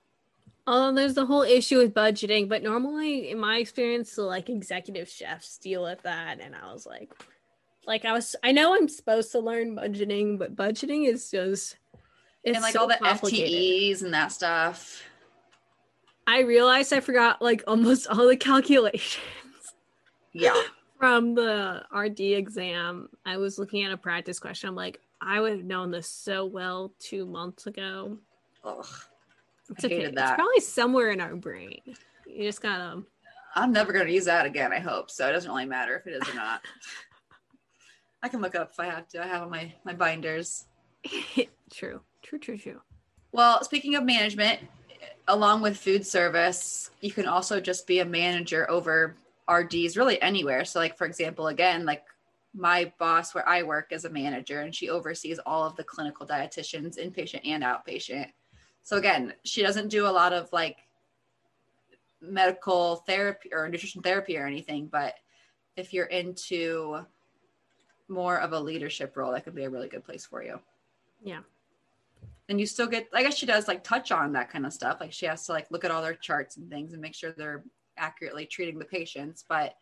[0.69, 5.09] Oh, there's the whole issue with budgeting, but normally, in my experience, the like executive
[5.09, 7.13] chefs deal with that, and I was like,
[7.87, 11.77] like I was, I know I'm supposed to learn budgeting, but budgeting is just
[12.43, 15.03] it's and like so all the FTEs and that stuff.
[16.27, 19.23] I realized I forgot like almost all the calculations.
[20.33, 20.61] Yeah.
[20.99, 24.69] From the RD exam, I was looking at a practice question.
[24.69, 28.19] I'm like, I would have known this so well two months ago.
[28.65, 28.87] Ugh.
[29.71, 30.05] It's I okay.
[30.05, 31.81] It's probably somewhere in our brain.
[32.27, 32.85] You just gotta.
[32.85, 33.07] Um,
[33.55, 34.73] I'm never gonna use that again.
[34.73, 35.29] I hope so.
[35.29, 36.61] It doesn't really matter if it is or not.
[38.23, 39.23] I can look up if I have to.
[39.23, 40.67] I have my my binders.
[41.73, 42.01] true.
[42.23, 42.39] True.
[42.39, 42.59] True.
[42.59, 42.81] True.
[43.33, 44.61] Well, speaking of management,
[45.29, 49.17] along with food service, you can also just be a manager over
[49.49, 50.65] RDs really anywhere.
[50.65, 52.05] So, like for example, again, like
[52.55, 56.27] my boss where I work as a manager, and she oversees all of the clinical
[56.27, 58.31] dietitians, inpatient and outpatient.
[58.87, 60.77] So again, she doesn't do a lot of like
[62.21, 65.15] medical therapy or nutrition therapy or anything, but
[65.77, 67.05] if you're into
[68.07, 70.61] more of a leadership role, that could be a really good place for you.
[71.21, 71.41] Yeah.
[72.49, 74.99] And you still get, I guess she does like touch on that kind of stuff.
[75.01, 77.33] Like she has to like look at all their charts and things and make sure
[77.33, 77.65] they're
[77.99, 79.75] accurately treating the patients, but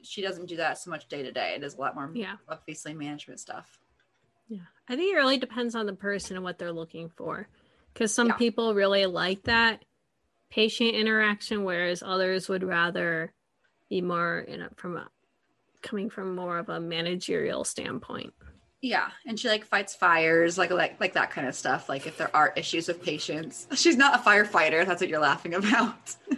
[0.00, 1.52] she doesn't do that so much day to day.
[1.54, 3.78] It is a lot more, yeah, obviously management stuff.
[4.48, 4.60] Yeah.
[4.88, 7.46] I think it really depends on the person and what they're looking for
[7.96, 8.34] because some yeah.
[8.34, 9.82] people really like that
[10.50, 13.32] patient interaction whereas others would rather
[13.88, 15.08] be more in a, from a
[15.80, 18.34] coming from more of a managerial standpoint.
[18.82, 22.18] Yeah and she like fights fires like like like that kind of stuff like if
[22.18, 23.66] there are issues with patients.
[23.74, 26.16] She's not a firefighter that's what you're laughing about.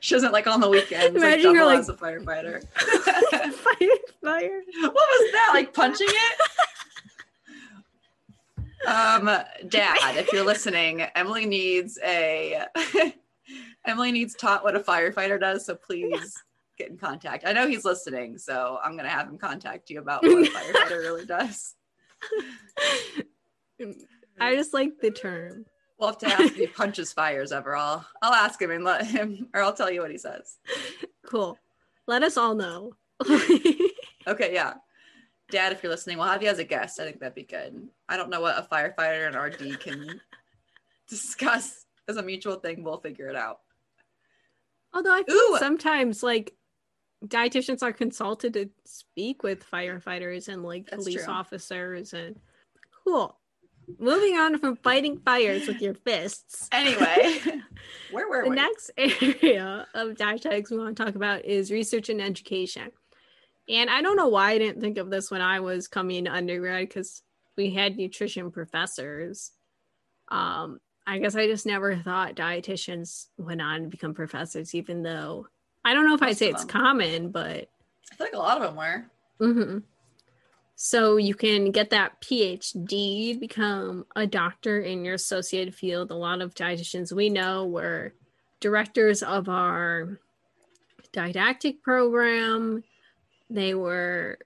[0.00, 2.66] She doesn't like on the weekends Imagine like, you're like as a firefighter.
[2.78, 3.88] Fire
[4.22, 4.62] fire.
[4.80, 6.40] What was that like punching it
[8.86, 9.26] um,
[9.68, 12.64] Dad, if you're listening, Emily needs a
[13.86, 16.34] Emily needs taught what a firefighter does, so please
[16.76, 17.44] get in contact.
[17.46, 20.98] I know he's listening, so I'm gonna have him contact you about what a firefighter
[21.00, 21.74] really does.
[24.40, 25.64] I just like the term.
[25.98, 27.74] We'll have to ask if he punches fires ever.
[27.74, 30.58] I'll I'll ask him and let him, or I'll tell you what he says.
[31.26, 31.58] Cool.
[32.06, 32.92] Let us all know.
[34.28, 34.74] Okay, yeah.
[35.50, 37.00] Dad, if you're listening, we'll have you as a guest.
[37.00, 37.88] I think that'd be good.
[38.08, 40.20] I don't know what a firefighter and RD can
[41.08, 42.82] discuss as a mutual thing.
[42.82, 43.60] We'll figure it out.
[44.92, 45.58] Although I feel Ooh.
[45.58, 46.54] sometimes like
[47.26, 51.32] dietitians are consulted to speak with firefighters and like That's police true.
[51.32, 52.36] officers and
[53.04, 53.36] cool.
[53.98, 56.68] Moving on from fighting fires with your fists.
[56.72, 57.40] Anyway,
[58.10, 58.44] where were we?
[58.44, 58.56] The we?
[58.56, 58.90] next
[59.42, 62.90] area of dietetics we want to talk about is research and education.
[63.68, 66.32] And I don't know why I didn't think of this when I was coming to
[66.32, 67.22] undergrad because
[67.56, 69.52] we had nutrition professors.
[70.28, 75.46] Um, I guess I just never thought dietitians went on to become professors, even though
[75.84, 77.68] I don't know if I'd say it's common, but
[78.12, 79.06] I feel like a lot of them were.
[79.40, 79.82] Mhm.
[80.76, 86.10] So you can get that PhD become a doctor in your associated field.
[86.10, 88.12] A lot of dietitians we know were
[88.60, 90.20] directors of our
[91.12, 92.84] didactic program.
[93.50, 94.38] They were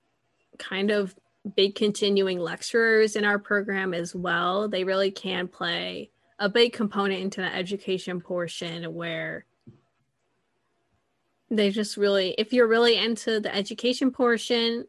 [0.58, 1.14] kind of
[1.56, 4.68] big continuing lecturers in our program as well.
[4.68, 9.44] They really can play a big component into the education portion where
[11.50, 14.86] they just really if you're really into the education portion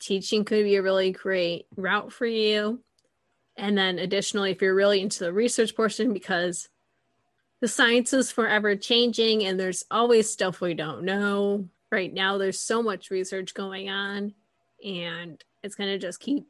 [0.00, 2.80] teaching could be a really great route for you
[3.56, 6.68] and then additionally if you're really into the research portion because
[7.60, 12.60] the science is forever changing and there's always stuff we don't know right now there's
[12.60, 14.34] so much research going on
[14.84, 16.44] and it's going to just keep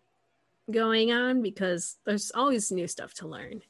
[0.71, 3.63] going on because there's always new stuff to learn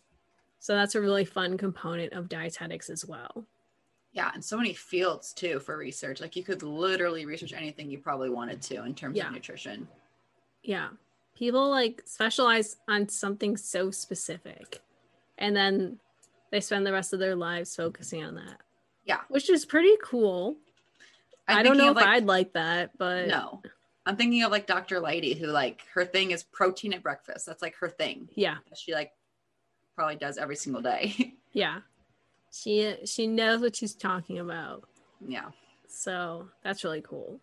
[0.59, 3.45] so that's a really fun component of dietetics as well
[4.13, 6.21] Yeah, and so many fields too for research.
[6.23, 9.27] Like you could literally research anything you probably wanted to in terms Yeah.
[9.29, 9.87] of nutrition.
[10.63, 10.89] Yeah.
[11.37, 14.81] People like specialize on something so specific
[15.37, 15.99] and then
[16.51, 18.59] they spend the rest of their lives focusing on that.
[19.05, 19.21] Yeah.
[19.29, 20.57] Which is pretty cool.
[21.49, 23.63] I'm I don't know if like- I'd like that, but No.
[24.05, 25.01] I'm thinking of like Dr.
[25.01, 27.45] Leidy, who like her thing is protein at breakfast.
[27.47, 28.29] That's like her thing.
[28.35, 28.57] yeah.
[28.77, 29.13] She like
[29.97, 31.35] probably does every single day.
[31.53, 31.79] Yeah.
[32.53, 34.85] She she knows what she's talking about.
[35.27, 35.47] yeah.
[35.89, 37.41] So, that's really cool.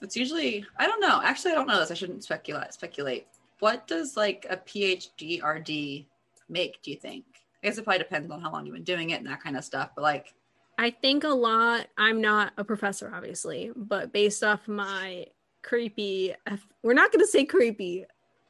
[0.00, 1.20] It's usually I don't know.
[1.24, 1.90] Actually, I don't know this.
[1.90, 2.72] I shouldn't speculate.
[2.72, 3.26] Speculate.
[3.58, 6.06] What does like a PhD RD
[6.48, 6.80] make?
[6.82, 7.24] Do you think?
[7.62, 9.56] I guess it probably depends on how long you've been doing it and that kind
[9.56, 9.90] of stuff.
[9.96, 10.34] But like,
[10.78, 11.86] I think a lot.
[11.96, 15.26] I'm not a professor, obviously, but based off my
[15.62, 16.34] creepy,
[16.82, 18.04] we're not going to say creepy,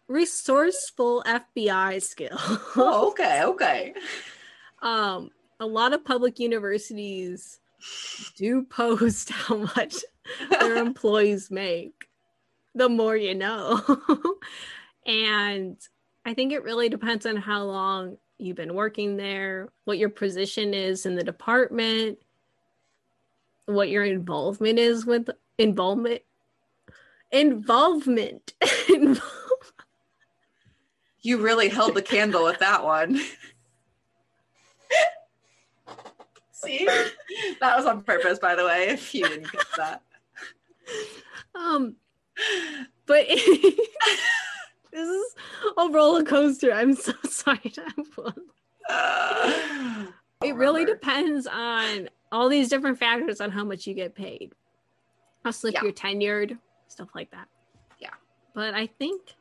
[0.08, 2.36] resourceful FBI skill.
[2.76, 3.94] oh, okay, okay.
[4.82, 7.58] um, a lot of public universities
[8.36, 9.96] do post how much
[10.50, 12.06] their employees make.
[12.74, 13.80] The more you know.
[15.06, 15.78] and
[16.24, 20.74] I think it really depends on how long you've been working there, what your position
[20.74, 22.18] is in the department,
[23.66, 25.28] what your involvement is with
[25.58, 26.22] involvement
[27.32, 28.54] involvement
[31.26, 33.16] You really held the candle with that one.
[36.52, 36.86] See,
[37.58, 38.90] that was on purpose, by the way.
[38.90, 40.02] If you didn't get that,
[41.56, 41.96] um
[43.06, 43.26] but
[44.96, 45.34] this is
[45.76, 46.72] a roller coaster.
[46.72, 47.82] I'm so sorry to
[50.42, 54.52] it really depends on all these different factors on how much you get paid.
[55.44, 55.82] Also if Yeah.
[55.82, 57.48] you're tenured stuff like that.
[57.98, 58.10] Yeah.
[58.54, 59.34] but i think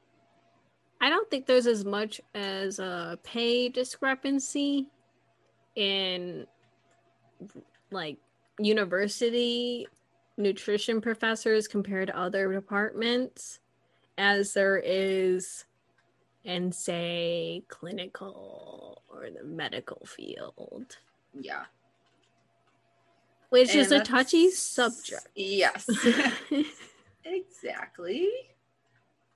[1.00, 4.88] i don't think there's as much as a pay discrepancy
[5.76, 6.48] in
[7.92, 8.18] like
[8.60, 9.88] university
[10.38, 13.60] nutrition professors compared to other departments
[14.18, 15.66] as there is
[16.44, 20.98] in say clinical or the medical field
[21.34, 21.66] Yeah,
[23.50, 25.90] which is a touchy subject Yes,
[27.26, 28.30] exactly.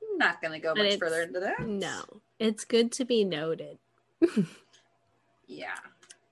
[0.02, 1.62] I'm not going to go But much further into that.
[1.62, 3.78] no it's good to be noted
[5.50, 5.76] Yeah.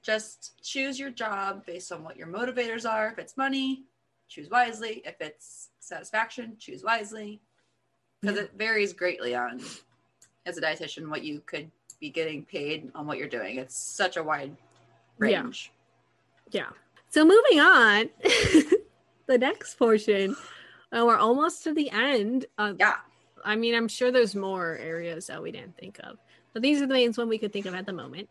[0.04, 3.10] Just choose your job based on what your motivators are.
[3.10, 3.84] If it's money,
[4.30, 5.02] choose wisely.
[5.04, 7.42] If it's satisfaction, choose wisely.
[8.28, 8.46] Because Yeah.
[8.46, 9.62] it varies greatly on,
[10.46, 11.72] as a dietitian, what you could
[12.02, 13.58] be getting paid on what you're doing.
[13.58, 14.56] It's such a wide
[15.18, 15.72] range.
[16.52, 16.70] Yeah.
[17.10, 18.10] So moving on,
[19.28, 20.36] the next portion,
[20.92, 22.46] uh, we're almost to the end.
[22.58, 22.96] Uh, Yeah.
[23.46, 26.18] I mean, I'm sure there's more areas that we didn't think of,
[26.52, 28.28] but these are the main ones we could think of at the moment.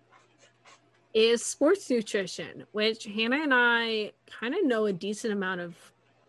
[1.14, 5.74] is sports nutrition, which Hannah and I kind of know a decent amount of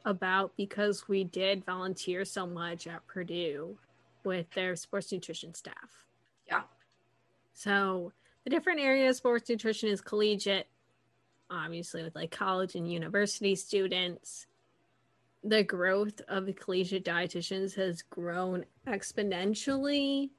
[0.08, 3.78] about because we did volunteer so much at Purdue
[4.24, 6.06] with their sports nutrition staff.
[6.48, 6.62] Yeah.
[7.54, 8.14] So
[8.46, 10.68] the different areas of sports nutrition is collegiate,
[11.50, 14.48] obviously with like college and university students.
[15.44, 20.30] The growth of the collegiate dietitians has grown exponentially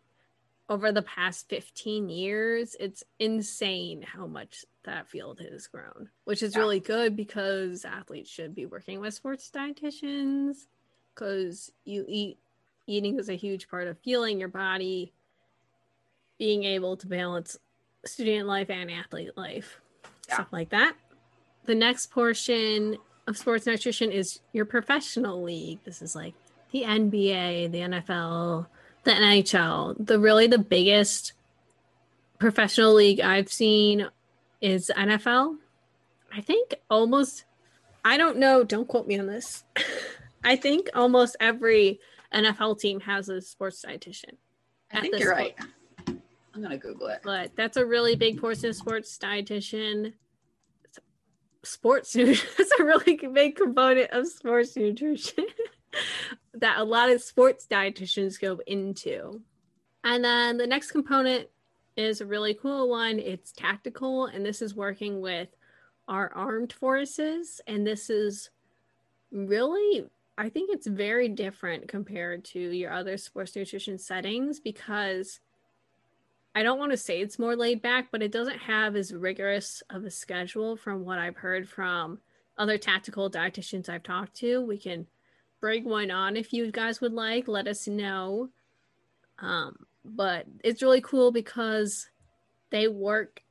[0.68, 2.76] over the past 15 years.
[2.78, 6.60] It's insane how much that field has grown, which is yeah.
[6.60, 10.66] really good because athletes should be working with sports dietitians
[11.14, 12.38] because you eat
[12.86, 15.12] eating is a huge part of fueling your body,
[16.38, 17.58] being able to balance
[18.04, 19.80] student life and athlete life,
[20.28, 20.34] yeah.
[20.34, 20.94] stuff like that.
[21.66, 22.96] The next portion
[23.26, 25.80] of sports nutrition is your professional league.
[25.84, 26.34] This is like
[26.72, 28.66] the NBA, the NFL,
[29.08, 30.06] the NHL.
[30.06, 31.32] The really the biggest
[32.38, 34.08] professional league I've seen
[34.60, 35.56] is NFL.
[36.32, 37.44] I think almost
[38.04, 39.64] I don't know, don't quote me on this.
[40.44, 42.00] I think almost every
[42.32, 44.36] NFL team has a sports dietitian.
[44.92, 45.54] I think you're point.
[45.58, 46.18] right.
[46.54, 47.20] I'm gonna Google it.
[47.22, 50.14] But that's a really big portion of sports dietitian.
[51.62, 52.48] Sports nutrition.
[52.58, 55.46] that's a really big component of sports nutrition
[56.54, 59.40] that a lot of sports dietitians go into.
[60.04, 61.48] And then the next component
[61.96, 63.18] is a really cool one.
[63.18, 65.48] It's tactical, and this is working with
[66.06, 67.60] our armed forces.
[67.66, 68.50] And this is
[69.30, 70.04] really
[70.38, 75.40] I think it's very different compared to your other sports nutrition settings because
[76.54, 79.82] I don't want to say it's more laid back, but it doesn't have as rigorous
[79.90, 82.20] of a schedule from what I've heard from
[82.56, 84.60] other tactical dietitians I've talked to.
[84.60, 85.08] We can
[85.60, 88.48] bring one on if you guys would like, let us know.
[89.38, 92.08] Um, but it's really cool because
[92.70, 93.42] they work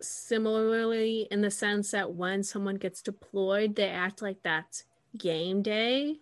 [0.00, 4.84] similarly in the sense that when someone gets deployed, they act like that's
[5.16, 6.16] game day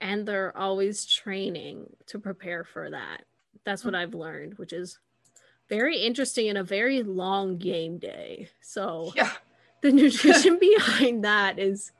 [0.00, 3.24] and they're always training to prepare for that.
[3.64, 4.98] That's what I've learned, which is
[5.68, 8.48] very interesting in a very long game day.
[8.60, 9.32] So yeah.
[9.82, 11.92] the nutrition behind that is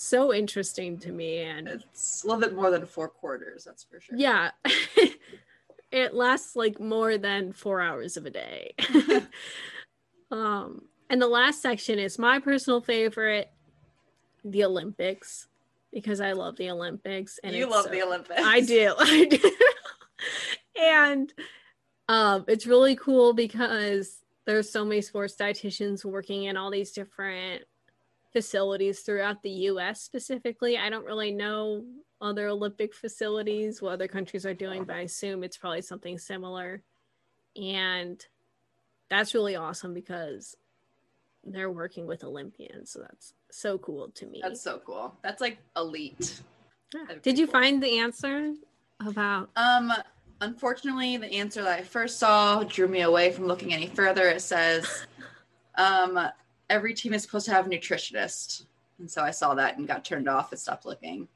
[0.00, 4.00] so interesting to me and it's a little bit more than four quarters, that's for
[4.00, 4.16] sure.
[4.16, 4.50] Yeah.
[5.92, 8.74] it lasts like more than 4 hours of a day.
[10.30, 13.50] um and the last section is my personal favorite,
[14.44, 15.48] the Olympics
[15.92, 17.38] because I love the Olympics.
[17.42, 18.40] And you love so, the Olympics.
[18.42, 18.94] I do.
[18.98, 19.52] I do.
[20.80, 21.32] and
[22.08, 27.64] um, it's really cool because there's so many sports dietitians working in all these different
[28.32, 30.78] facilities throughout the US specifically.
[30.78, 31.84] I don't really know
[32.20, 36.82] other Olympic facilities, what other countries are doing, but I assume it's probably something similar.
[37.56, 38.24] And
[39.08, 40.56] that's really awesome because
[41.44, 42.90] they're working with Olympians.
[42.90, 44.40] So that's so cool to me.
[44.42, 45.16] That's so cool.
[45.22, 46.40] That's like elite.
[46.94, 47.16] Yeah.
[47.22, 47.52] Did you cool.
[47.52, 48.52] find the answer
[49.04, 49.50] about?
[49.56, 49.92] Um,
[50.40, 54.28] unfortunately, the answer that I first saw drew me away from looking any further.
[54.28, 55.06] It says,
[55.76, 56.18] um,
[56.70, 58.64] every team is supposed to have a nutritionist,
[58.98, 61.28] and so I saw that and got turned off and stopped looking.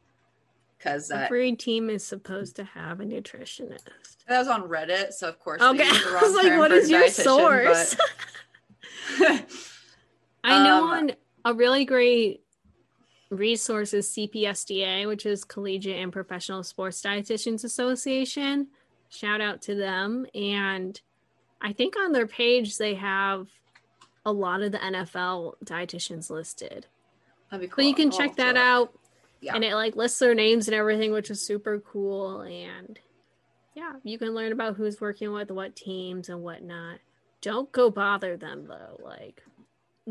[0.79, 3.85] Because every team is supposed to have a nutritionist.
[4.29, 5.61] That was on Reddit, so of course.
[5.61, 7.97] Okay, I was like, "What is your source?"
[9.19, 9.45] But...
[10.45, 11.13] I know um, on
[11.45, 12.43] a really great
[13.31, 18.69] resource is CPSDA, which is Collegiate and Professional Sports Dietitians Association.
[19.09, 20.27] Shout out to them.
[20.35, 21.01] And
[21.61, 23.49] I think on their page they have
[24.25, 26.87] a lot of the NFL dietitians listed.
[27.51, 27.85] That'd be cool.
[27.85, 28.99] But you can oh, check oh, that out.
[29.41, 29.55] Yeah.
[29.55, 32.41] And it like lists their names and everything, which is super cool.
[32.41, 32.99] And
[33.75, 36.99] yeah, you can learn about who's working with what teams and whatnot.
[37.43, 38.99] Don't go bother them though.
[39.03, 39.43] Like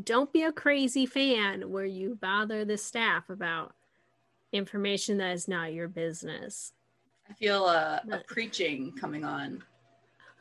[0.01, 3.73] don't be a crazy fan where you bother the staff about
[4.51, 6.73] information that is not your business.
[7.29, 9.63] I feel uh, a, a preaching coming on.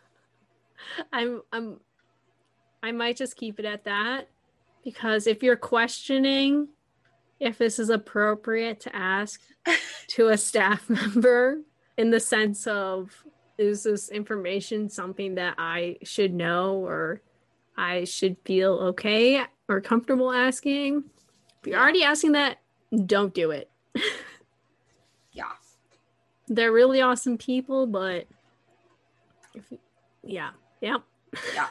[1.12, 1.80] I'm I'm
[2.82, 4.28] I might just keep it at that
[4.84, 6.68] because if you're questioning
[7.42, 9.40] if this is appropriate to ask
[10.08, 11.58] to a staff member
[11.98, 13.24] in the sense of
[13.58, 17.20] is this information something that I should know or
[17.76, 21.04] I should feel okay or comfortable asking.
[21.60, 22.58] If you're already asking that,
[23.06, 23.70] don't do it.
[25.32, 25.44] yeah.
[26.48, 28.26] They're really awesome people, but
[29.54, 29.64] if,
[30.22, 30.50] yeah.
[30.80, 30.98] Yeah.
[31.54, 31.68] yeah.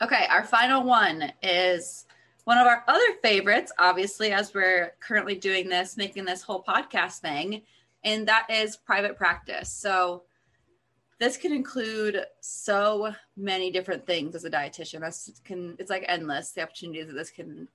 [0.00, 2.06] Okay, our final one is
[2.44, 7.18] one of our other favorites, obviously, as we're currently doing this, making this whole podcast
[7.18, 7.62] thing,
[8.04, 9.70] and that is private practice.
[9.70, 10.22] So,
[11.18, 15.00] this can include so many different things as a dietitian.
[15.00, 17.66] This can it's like endless the opportunities that this can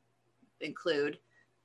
[0.61, 1.19] include.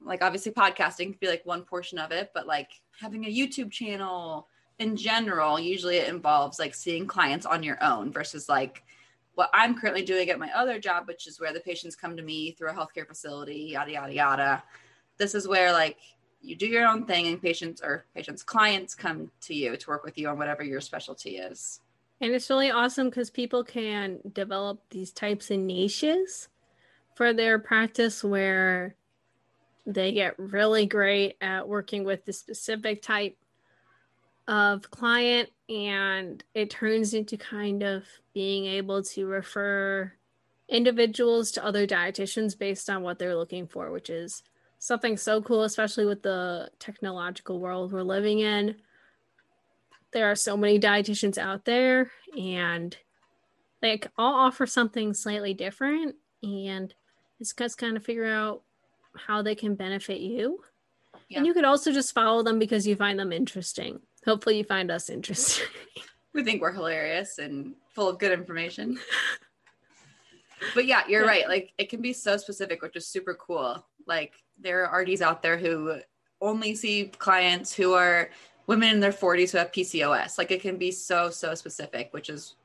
[0.05, 3.71] Like obviously podcasting could be like one portion of it, but like having a YouTube
[3.71, 4.49] channel
[4.79, 8.83] in general, usually it involves like seeing clients on your own versus like
[9.39, 12.23] what I'm currently doing at my other job, which is where the patients come to
[12.23, 14.63] me through a healthcare facility, yada yada yada.
[15.17, 15.97] This is where like
[16.41, 20.05] you do your own thing and patients or patients clients come to you to work
[20.05, 21.81] with you on whatever your specialty is
[22.21, 26.49] and it's really awesome because people can develop these types of niches
[27.15, 28.95] for their practice where
[29.87, 33.37] they get really great at working with the specific type
[34.49, 40.13] of client and it turns into kind of being able to refer
[40.69, 44.43] individuals to other dietitians based on what they're looking for which is
[44.79, 48.77] something so cool, especially with the technological world we're living in.
[50.13, 52.97] There are so many dietitians out there, and
[53.83, 56.17] they all offer something slightly different.
[56.43, 56.95] And
[57.41, 58.63] it's just kind of figure out
[59.17, 60.61] how they can benefit you.
[61.29, 61.39] Yeah.
[61.39, 64.01] And you could also just follow them because you find them interesting.
[64.29, 65.67] Hopefully, you find us interesting.
[66.35, 68.99] we think we're hilarious and full of good information.
[70.75, 71.29] but yeah, you're yeah.
[71.29, 71.49] right.
[71.49, 73.87] Like it can be so specific, which is super cool.
[74.07, 76.01] Like there are RDs out there who
[76.43, 78.29] only see clients who are
[78.67, 80.37] women in their 40s who have PCOS.
[80.37, 82.57] Like it can be so, so specific, which is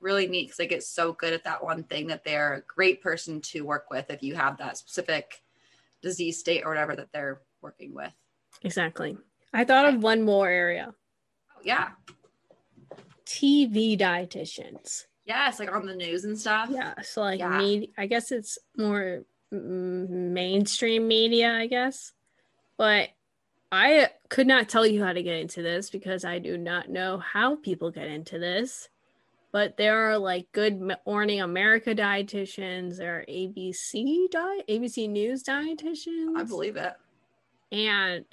[0.00, 3.00] really neat because they get so good at that one thing that they're a great
[3.00, 5.40] person to work with if you have that specific
[6.02, 8.12] disease state or whatever that they're working with.
[8.62, 9.16] Exactly.
[9.52, 10.94] I thought of one more area.
[11.56, 11.90] Oh, yeah.
[13.24, 15.04] TV dietitians.
[15.24, 16.68] Yes, like on the news and stuff.
[16.70, 16.94] Yeah.
[17.02, 17.58] So like yeah.
[17.58, 22.12] me, I guess it's more mm, mainstream media, I guess.
[22.76, 23.10] But
[23.72, 27.18] I could not tell you how to get into this because I do not know
[27.18, 28.88] how people get into this.
[29.50, 36.36] But there are like good Morning America dietitians, there are ABC diet, ABC News dietitians.
[36.36, 36.92] I believe it.
[37.72, 38.24] And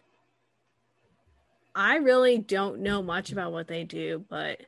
[1.75, 4.61] I really don't know much about what they do, but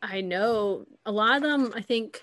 [0.00, 2.22] I know a lot of them, I think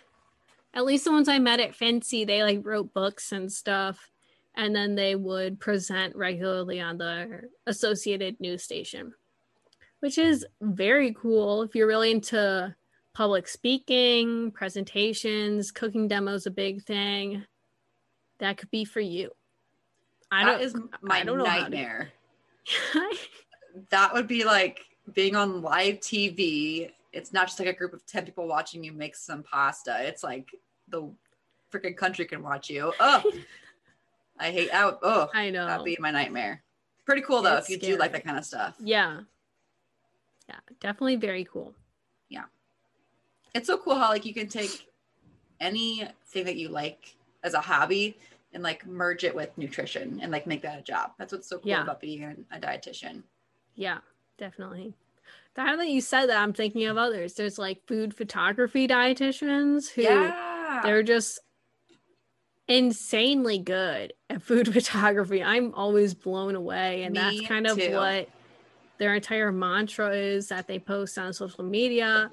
[0.73, 4.09] at least the ones I met at FNCE, they like wrote books and stuff,
[4.55, 9.13] and then they would present regularly on the Associated News Station,
[9.99, 12.75] which is very cool if you're really into
[13.13, 17.45] public speaking, presentations, cooking demos, a big thing.
[18.39, 19.31] That could be for you.
[20.31, 22.11] I that don't, is my I don't nightmare.
[23.89, 24.81] that would be like
[25.13, 28.91] being on live TV it's not just like a group of 10 people watching you
[28.91, 29.97] make some pasta.
[30.01, 30.49] It's like
[30.87, 31.09] the
[31.71, 32.93] freaking country can watch you.
[32.99, 33.23] Oh,
[34.39, 34.99] I hate out.
[35.01, 35.65] Oh, I know.
[35.65, 36.63] That'd be my nightmare.
[37.05, 37.93] Pretty cool though, it's if you scary.
[37.93, 38.75] do like that kind of stuff.
[38.79, 39.21] Yeah.
[40.47, 41.73] Yeah, definitely very cool.
[42.29, 42.45] Yeah.
[43.53, 44.87] It's so cool how like you can take
[45.59, 48.17] anything that you like as a hobby
[48.53, 51.11] and like merge it with nutrition and like make that a job.
[51.17, 51.83] That's what's so cool yeah.
[51.83, 53.23] about being a dietitian.
[53.79, 53.99] Yeah,
[54.37, 54.93] definitely.
[55.55, 57.33] Now that you said that, I'm thinking of others.
[57.33, 60.81] There's like food photography dietitians who yeah.
[60.83, 61.39] they're just
[62.67, 65.41] insanely good at food photography.
[65.41, 67.03] I'm always blown away.
[67.03, 68.27] And Me that's kind of what
[68.97, 72.31] their entire mantra is that they post on social media.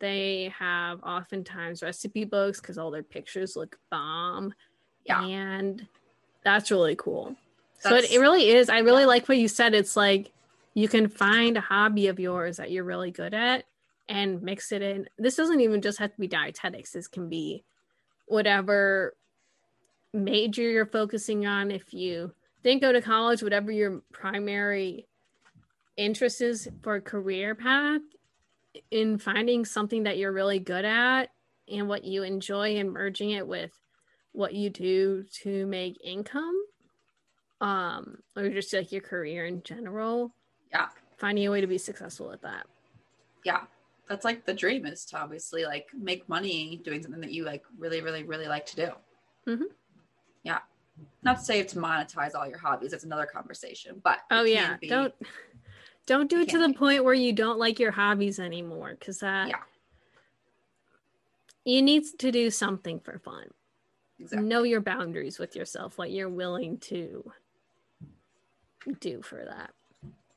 [0.00, 4.52] They have oftentimes recipe books because all their pictures look bomb.
[5.04, 5.24] Yeah.
[5.24, 5.86] And
[6.42, 7.36] that's really cool.
[7.84, 8.68] That's, so it, it really is.
[8.68, 9.06] I really yeah.
[9.06, 9.72] like what you said.
[9.72, 10.32] It's like
[10.80, 13.64] you can find a hobby of yours that you're really good at
[14.08, 15.08] and mix it in.
[15.18, 16.92] This doesn't even just have to be dietetics.
[16.92, 17.64] This can be
[18.26, 19.14] whatever
[20.12, 21.70] major you're focusing on.
[21.70, 25.06] If you didn't go to college, whatever your primary
[25.96, 28.02] interest is for a career path,
[28.90, 31.30] in finding something that you're really good at
[31.68, 33.72] and what you enjoy and merging it with
[34.32, 36.54] what you do to make income
[37.60, 40.32] um or just like your career in general
[40.72, 40.88] yeah.
[41.16, 42.66] Finding a way to be successful at that.
[43.44, 43.62] Yeah.
[44.08, 47.62] That's like the dream is to obviously like make money doing something that you like
[47.78, 48.88] really really really like to do.
[49.46, 49.64] Mm-hmm.
[50.42, 50.58] yeah.
[51.22, 54.76] Not to say to monetize all your hobbies that's another conversation but oh yeah.
[54.80, 55.14] be, don't
[56.06, 56.74] don't do it to the be.
[56.74, 59.56] point where you don't like your hobbies anymore because that yeah.
[61.64, 63.44] You need to do something for fun.
[64.18, 64.48] Exactly.
[64.48, 67.30] know your boundaries with yourself what you're willing to
[69.00, 69.72] do for that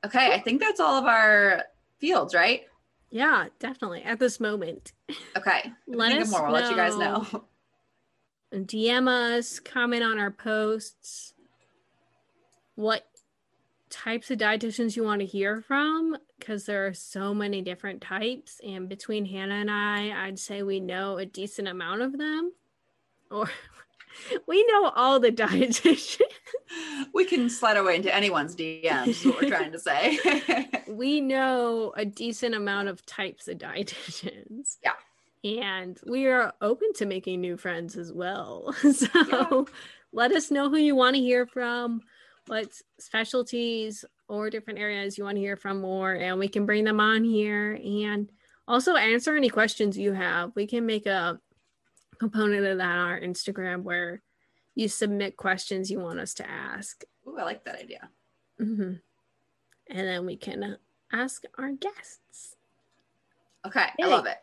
[0.05, 1.63] Okay, I think that's all of our
[1.99, 2.61] fields, right?
[3.09, 4.03] Yeah, definitely.
[4.03, 4.91] At this moment.
[5.37, 5.71] Okay.
[5.87, 6.43] Let us more.
[6.43, 7.25] We'll let you guys know.
[8.53, 11.33] DM us, comment on our posts.
[12.75, 13.05] What
[13.89, 18.59] types of dietitians you want to hear from because there are so many different types.
[18.65, 22.51] And between Hannah and I, I'd say we know a decent amount of them.
[23.31, 23.49] Or
[24.47, 26.21] we know all the dietitians.
[27.13, 30.19] We can slide our way into anyone's DMs, is what we're trying to say.
[30.87, 34.77] we know a decent amount of types of dietitians.
[34.83, 34.93] Yeah.
[35.43, 38.73] And we are open to making new friends as well.
[38.93, 39.63] So yeah.
[40.11, 42.01] let us know who you want to hear from,
[42.47, 46.85] what specialties or different areas you want to hear from more, and we can bring
[46.85, 48.31] them on here and
[48.67, 50.51] also answer any questions you have.
[50.55, 51.39] We can make a
[52.23, 54.21] component of that on our Instagram where
[54.75, 57.03] you submit questions you want us to ask.
[57.27, 58.09] Ooh, I like that idea.
[58.61, 58.93] Mm-hmm.
[59.89, 60.77] And then we can
[61.11, 62.55] ask our guests.
[63.65, 64.05] Okay, Yay.
[64.05, 64.37] I love it.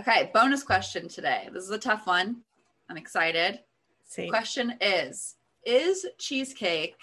[0.00, 1.48] Okay, bonus question today.
[1.52, 2.38] This is a tough one.
[2.90, 3.60] I'm excited.
[4.04, 4.28] Same.
[4.28, 6.96] Question is Is cheesecake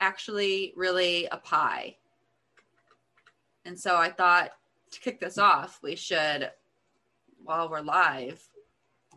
[0.00, 1.96] actually really a pie?
[3.66, 4.52] And so I thought
[4.90, 6.50] to kick this off, we should,
[7.48, 8.46] while we're live,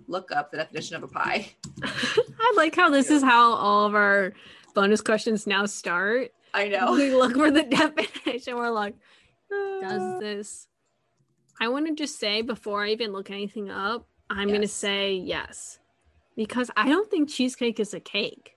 [0.07, 1.49] look up the definition of a pie.
[1.84, 4.32] I like how this is how all of our
[4.73, 6.32] bonus questions now start.
[6.53, 6.93] I know.
[6.93, 7.63] We look for the
[8.23, 8.55] definition.
[8.55, 8.95] We're like,
[9.82, 10.19] does uh.
[10.19, 10.67] this?
[11.59, 14.53] I want to just say before I even look anything up, I'm yes.
[14.53, 15.79] going to say yes.
[16.38, 18.55] Because I don't think cheesecake is a cake.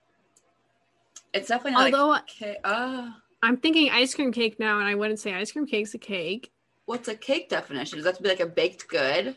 [1.33, 2.57] It's definitely not Although, cake.
[2.63, 3.09] Uh,
[3.43, 6.53] I'm thinking ice cream cake now, and I wouldn't say ice cream cake's a cake.
[6.85, 7.97] What's a cake definition?
[7.97, 9.35] Does that have to be like a baked good?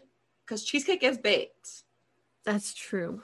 [0.48, 1.82] Because cheesecake is baked.
[2.44, 3.22] That's true.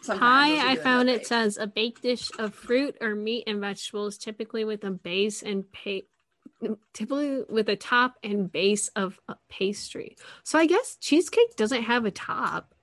[0.00, 4.16] Sometimes Pie, I found it says a baked dish of fruit or meat and vegetables,
[4.16, 9.20] typically with a base and pa- typically with a top and base of
[9.50, 10.16] pastry.
[10.42, 12.74] So I guess cheesecake doesn't have a top.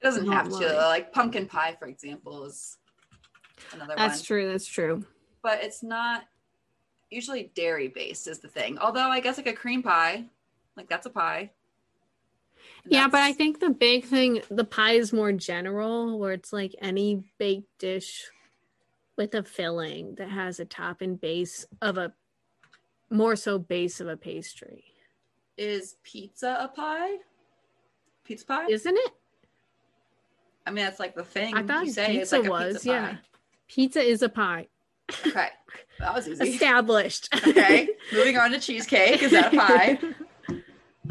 [0.00, 0.72] It doesn't have to.
[0.76, 2.78] Like pumpkin pie, for example, is
[3.72, 4.24] another that's one.
[4.24, 4.52] true.
[4.52, 5.04] That's true.
[5.42, 6.24] But it's not
[7.10, 8.78] usually dairy based is the thing.
[8.78, 10.26] Although I guess like a cream pie,
[10.76, 11.50] like that's a pie
[12.86, 16.74] yeah, but I think the big thing, the pie is more general, where it's like
[16.80, 18.30] any baked dish
[19.16, 22.12] with a filling that has a top and base of a
[23.10, 24.84] more so base of a pastry.
[25.56, 27.16] Is pizza a pie?
[28.24, 28.66] Pizza pie?
[28.68, 29.12] Isn't it?
[30.66, 32.18] I mean, that's like the thing I thought you say.
[32.18, 33.16] Pizza like was, pizza yeah.
[33.68, 34.68] Pizza is a pie.
[35.26, 35.48] Okay,
[35.98, 36.50] that was easy.
[36.50, 37.28] Established.
[37.46, 39.22] okay, moving on to cheesecake.
[39.22, 39.98] Is that a pie?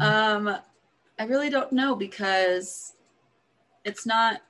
[0.00, 0.56] um,
[1.22, 2.96] I really don't know because
[3.84, 4.40] it's not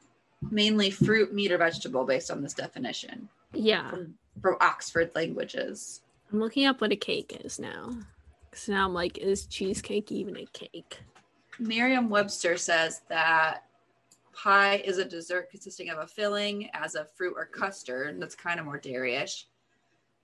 [0.50, 3.28] mainly fruit, meat, or vegetable based on this definition.
[3.52, 3.90] Yeah.
[3.90, 6.00] From, from Oxford languages.
[6.32, 7.94] I'm looking up what a cake is now.
[8.54, 10.98] So now I'm like, is cheesecake even a cake?
[11.58, 13.64] Merriam Webster says that
[14.32, 18.58] pie is a dessert consisting of a filling as a fruit or custard that's kind
[18.58, 19.46] of more dairy-ish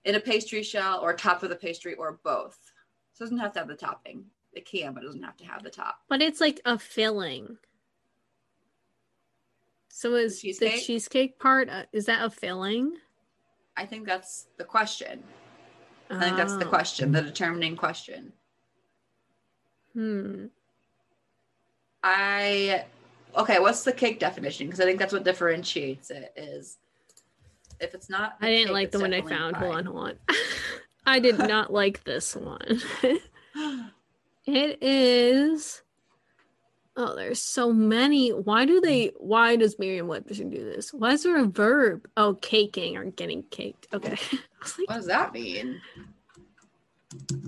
[0.07, 2.59] in a pastry shell or top of the pastry or both.
[3.13, 4.25] So it doesn't have to have the topping.
[4.59, 6.01] It can, but it doesn't have to have the top.
[6.09, 7.59] But it's like a filling.
[9.89, 12.95] So is the cheesecake, the cheesecake part uh, is that a filling?
[13.77, 15.23] I think that's the question.
[16.11, 16.17] Oh.
[16.17, 16.69] I think that's the oh.
[16.69, 18.33] question, the determining question.
[19.93, 20.47] Hmm.
[22.03, 22.85] I
[23.37, 23.61] okay.
[23.61, 24.67] What's the cake definition?
[24.67, 26.33] Because I think that's what differentiates it.
[26.37, 26.79] Is
[27.79, 28.37] if it's not.
[28.41, 29.55] I didn't cake, like the one I found.
[29.55, 30.15] Hold on, hold on.
[31.07, 32.83] I did not like this one.
[34.49, 35.83] It is.
[36.97, 38.31] Oh, there's so many.
[38.31, 39.13] Why do they?
[39.19, 40.91] Why does Merriam-Webster do this?
[40.91, 42.09] Why is there a verb?
[42.17, 43.89] Oh, caking or getting caked.
[43.93, 44.13] Okay.
[44.33, 45.83] like, what does that mean?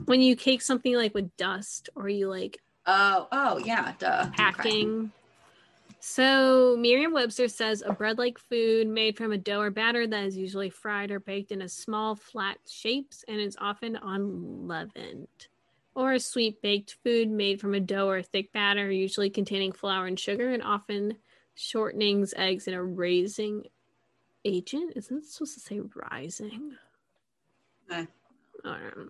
[0.05, 2.61] When you cake something like with dust, or you like.
[2.85, 4.29] Oh, oh yeah, duh.
[4.33, 4.99] Packing.
[4.99, 5.11] Okay.
[6.01, 10.69] So Merriam-Webster says a bread-like food made from a dough or batter that is usually
[10.69, 15.29] fried or baked in a small flat shapes and is often unleavened
[15.95, 20.07] or a sweet baked food made from a dough or thick batter, usually containing flour
[20.07, 21.17] and sugar, and often
[21.57, 23.65] shortenings, eggs, and a raising
[24.45, 24.93] agent.
[24.97, 26.77] Isn't it supposed to say rising?
[27.91, 28.07] Eh.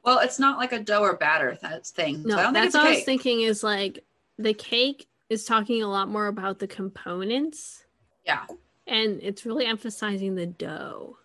[0.04, 2.22] Well, it's not like a dough or batter that's thing.
[2.22, 3.40] No, so that's what I was thinking.
[3.42, 4.04] Is like
[4.38, 7.84] the cake is talking a lot more about the components.
[8.24, 8.46] Yeah,
[8.86, 11.16] and it's really emphasizing the dough.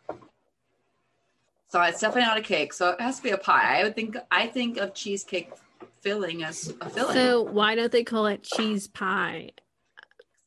[1.76, 2.72] So it's definitely not a cake.
[2.72, 3.82] So it has to be a pie.
[3.82, 5.52] I would think I think of cheesecake
[6.00, 7.14] filling as a filling.
[7.14, 9.50] So why don't they call it cheese pie?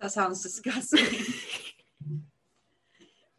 [0.01, 1.05] That sounds disgusting.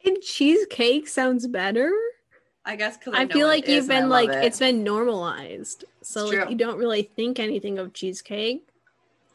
[0.05, 1.91] and cheesecake sounds better.
[2.63, 4.43] I guess because I, I feel like you've been like it.
[4.43, 8.69] has been normalized, so like you don't really think anything of cheesecake.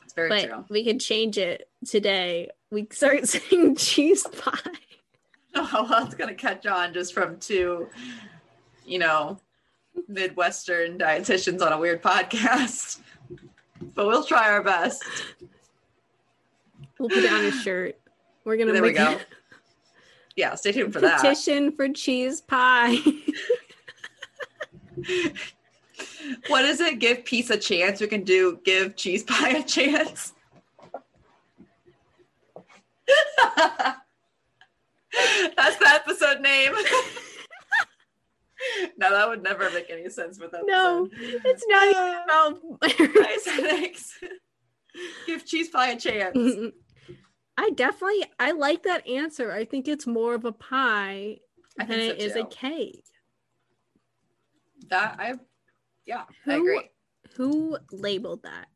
[0.05, 0.65] It's very but true.
[0.71, 2.51] We could change it today.
[2.71, 4.61] We start saying cheese pie.
[5.57, 7.89] Oh, well, it's gonna catch on just from two
[8.85, 9.39] you know,
[10.09, 12.99] Midwestern dietitians on a weird podcast.
[13.95, 15.03] But we'll try our best.
[16.99, 17.99] We'll put it on a shirt.
[18.45, 19.17] We're gonna There we go.
[19.17, 19.21] a
[20.37, 21.21] Yeah, stay tuned for that.
[21.21, 22.97] petition for cheese pie.
[26.49, 26.99] What is it?
[27.01, 28.01] Give peace a chance.
[28.01, 30.33] We can do give cheese pie a chance.
[33.57, 33.99] That's
[35.77, 36.73] the episode name.
[38.99, 40.63] no, that would never make any sense with that.
[40.65, 42.61] no, it's not even uh, about.
[43.15, 44.19] Dietetics.
[45.27, 46.39] Give cheese pie a chance.
[47.57, 49.53] I definitely I like that answer.
[49.53, 51.39] I think it's more of a pie
[51.79, 53.05] I than think it so is a cake.
[54.89, 55.35] That I,
[56.07, 56.91] yeah, I agree.
[57.37, 58.67] Who labeled that?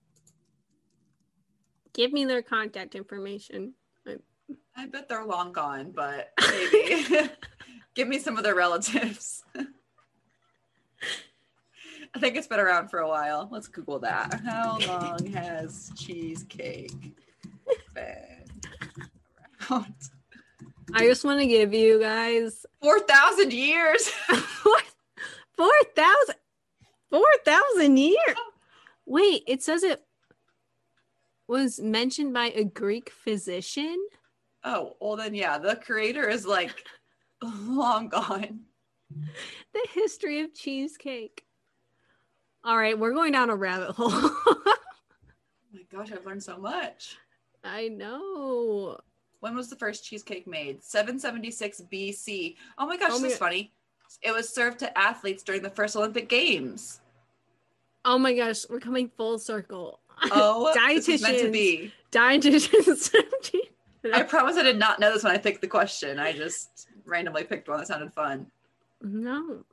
[1.94, 3.74] Give me their contact information.
[4.76, 7.30] I bet they're long gone, but maybe.
[7.98, 9.42] Give me some of their relatives.
[9.56, 9.66] I
[12.20, 13.48] think it's been around for a while.
[13.50, 14.40] Let's Google that.
[14.46, 16.92] How long has cheesecake
[17.92, 18.44] been
[19.68, 19.96] around?
[20.94, 24.06] I just want to give you guys 4,000 years.
[24.28, 24.78] four
[25.56, 26.36] four thousand
[27.10, 28.36] four thousand years.
[29.06, 30.04] Wait, it says it
[31.48, 33.96] was mentioned by a Greek physician.
[34.62, 36.84] Oh, well, then, yeah, the creator is like
[37.66, 38.60] long gone.
[39.72, 41.44] The history of cheesecake.
[42.64, 44.12] All right, we're going down a rabbit hole.
[45.70, 47.18] Oh my gosh, I've learned so much.
[47.62, 48.98] I know.
[49.40, 50.82] When was the first cheesecake made?
[50.82, 52.56] 776 BC.
[52.78, 53.72] Oh my gosh, Oh this is funny.
[54.22, 57.00] It was served to athletes during the first Olympic Games.
[58.04, 60.00] Oh my gosh, we're coming full circle.
[60.32, 61.92] Oh, is meant to be.
[62.10, 63.14] Dietitians.
[64.12, 66.18] I promise I did not know this when I picked the question.
[66.18, 68.46] I just randomly picked one that sounded fun.
[69.02, 69.64] no.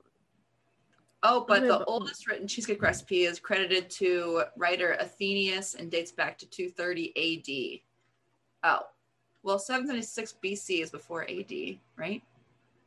[1.27, 6.37] Oh, but the oldest written cheesecake recipe is credited to writer Athenaeus and dates back
[6.37, 7.81] to 230
[8.63, 8.71] AD.
[8.71, 8.85] Oh,
[9.41, 12.21] well, 776 BC is before AD, right?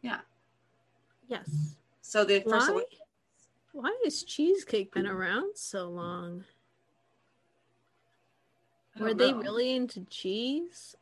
[0.03, 0.21] Yeah.
[1.27, 1.77] Yes.
[2.01, 2.85] So the first Why?
[3.73, 6.45] Why has cheesecake been around so long?
[8.99, 10.97] Were don't they really into cheese?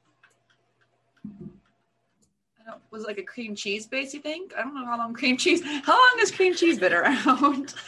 [2.67, 4.53] I was it like a cream cheese base, you think?
[4.57, 5.63] I don't know how long cream cheese.
[5.63, 7.75] How long has cream cheese been around?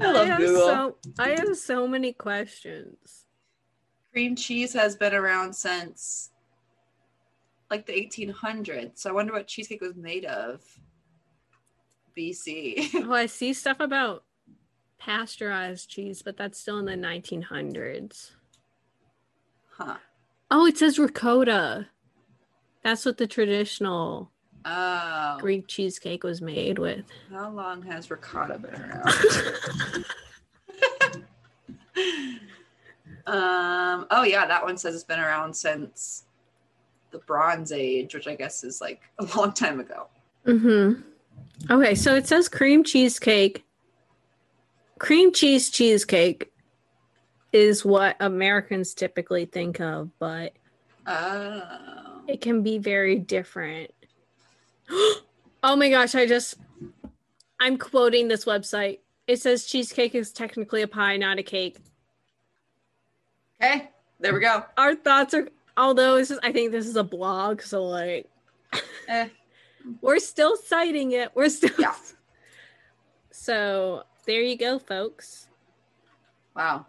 [0.00, 0.66] I love have Google.
[0.66, 3.26] So, I have so many questions.
[4.12, 6.30] cream cheese has been around since
[7.70, 8.98] like the 1800s.
[8.98, 10.62] So I wonder what cheesecake was made of.
[12.16, 12.90] BC.
[12.94, 14.24] Oh, I see stuff about
[14.98, 18.32] pasteurized cheese, but that's still in the 1900s.
[19.70, 19.96] huh.
[20.50, 21.88] Oh, it says ricotta.
[22.82, 24.30] That's what the traditional
[24.64, 25.38] Oh.
[25.40, 27.06] Greek cheesecake was made with.
[27.30, 29.08] How long has ricotta been around?
[33.26, 34.06] um.
[34.10, 36.24] Oh yeah, that one says it's been around since
[37.10, 40.08] the Bronze Age, which I guess is like a long time ago.
[40.46, 41.00] Mm-hmm.
[41.72, 43.64] Okay, so it says cream cheesecake.
[44.98, 46.49] Cream cheese cheesecake
[47.52, 50.52] is what Americans typically think of, but
[51.06, 52.22] Oh.
[52.28, 53.90] it can be very different.
[54.90, 56.56] oh my gosh, I just
[57.58, 59.00] I'm quoting this website.
[59.26, 61.78] It says cheesecake is technically a pie, not a cake.
[63.62, 63.90] Okay.
[64.18, 64.64] There we go.
[64.76, 68.28] Our thoughts are although this is I think this is a blog, so like
[69.08, 69.28] Eh.
[70.00, 71.30] we're still citing it.
[71.34, 71.94] We're still Yeah.
[73.32, 75.46] So there you go, folks.
[76.54, 76.84] Wow.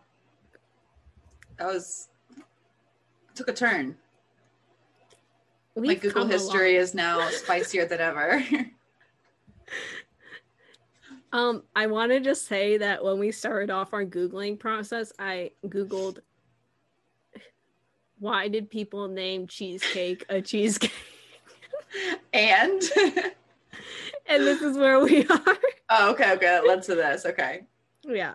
[1.62, 2.08] That was
[3.36, 3.96] took a turn.
[5.76, 6.82] My We've Google history along.
[6.82, 8.44] is now spicier than ever.
[11.34, 15.52] Um, I want to just say that when we started off our Googling process, I
[15.66, 16.20] Googled
[18.20, 20.92] why did people name cheesecake a cheesecake?
[22.34, 22.82] and
[24.28, 25.58] and this is where we are.
[25.90, 27.26] oh, okay, okay, that led to this.
[27.26, 27.62] Okay.
[28.04, 28.34] yeah.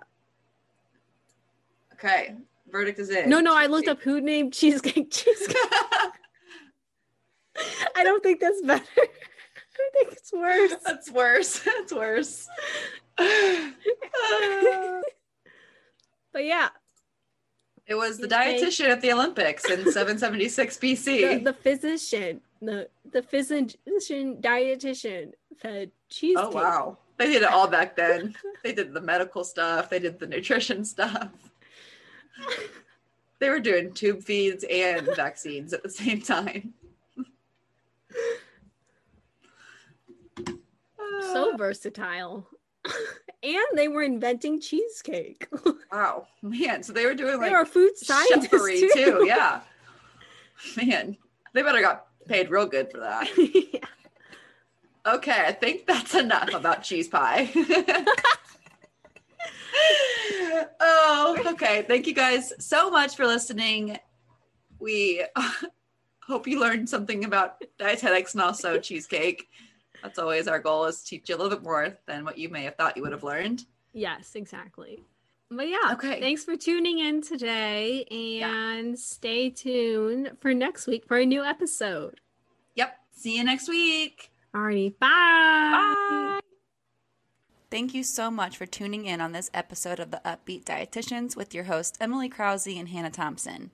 [1.93, 2.35] Okay.
[2.70, 3.28] Verdict is in.
[3.28, 5.56] No, no, I looked up who named cheesecake cheesecake.
[7.96, 8.84] I don't think that's better.
[8.98, 10.74] I think it's worse.
[10.84, 11.58] That's worse.
[11.64, 12.48] That's worse.
[13.18, 13.70] Uh,
[16.32, 16.68] But yeah,
[17.86, 21.44] it was the dietitian at the Olympics in 776 the, BC.
[21.44, 26.44] the physician, the the physician dietitian fed cheesecake.
[26.44, 26.98] oh wow.
[27.18, 28.34] They did it all back then.
[28.62, 31.28] They did the medical stuff, they did the nutrition stuff.
[33.39, 36.74] They were doing tube feeds and vaccines at the same time.
[41.20, 42.47] so versatile.
[43.43, 45.49] and they were inventing cheesecake.
[45.93, 46.82] wow, man!
[46.82, 48.91] So they were doing like they were food scientists cheffery too.
[48.95, 49.24] too.
[49.26, 49.61] Yeah,
[50.76, 51.16] man,
[51.53, 53.28] they better got paid real good for that.
[53.37, 53.80] yeah.
[55.07, 57.51] Okay, I think that's enough about cheese pie.
[60.81, 61.83] oh, okay.
[61.87, 63.99] Thank you guys so much for listening.
[64.79, 65.24] We
[66.22, 69.49] hope you learned something about dietetics and also cheesecake.
[70.03, 72.49] That's always our goal is to teach you a little bit more than what you
[72.49, 73.64] may have thought you would have learned.
[73.93, 75.03] Yes, exactly.
[75.51, 76.20] But yeah, Okay.
[76.20, 78.05] thanks for tuning in today
[78.43, 82.20] and stay tuned for next week for a new episode.
[82.74, 82.97] Yep.
[83.12, 84.33] See you next week.
[84.55, 85.09] Alrighty, bye.
[86.41, 86.41] Bye.
[87.68, 91.52] Thank you so much for tuning in on this episode of the Up-Beet Dietitians with
[91.52, 93.72] your hosts Emily Krause and Hannah Thompson.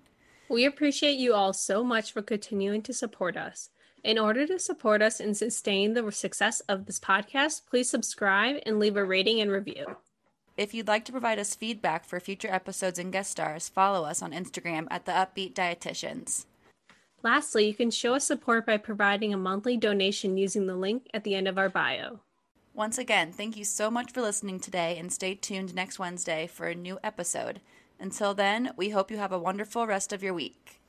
[0.49, 3.69] We appreciate you all so much for continuing to support us.
[4.03, 8.79] In order to support us and sustain the success of this podcast, please subscribe and
[8.79, 9.85] leave a rating and review.
[10.57, 14.23] If you'd like to provide us feedback for future episodes and guest stars, follow us
[14.23, 16.47] on Instagram at the Up-Beet Dietitians.
[17.23, 21.25] Lastly, you can show us support by providing a monthly donation using the link at
[21.25, 22.21] the end of our bio.
[22.75, 26.69] Once again, thank you so much for listening today and stay tuned next Wednesday for
[26.69, 27.61] a new episode.
[28.01, 30.82] Until then, we hope you have a wonderful rest of your week.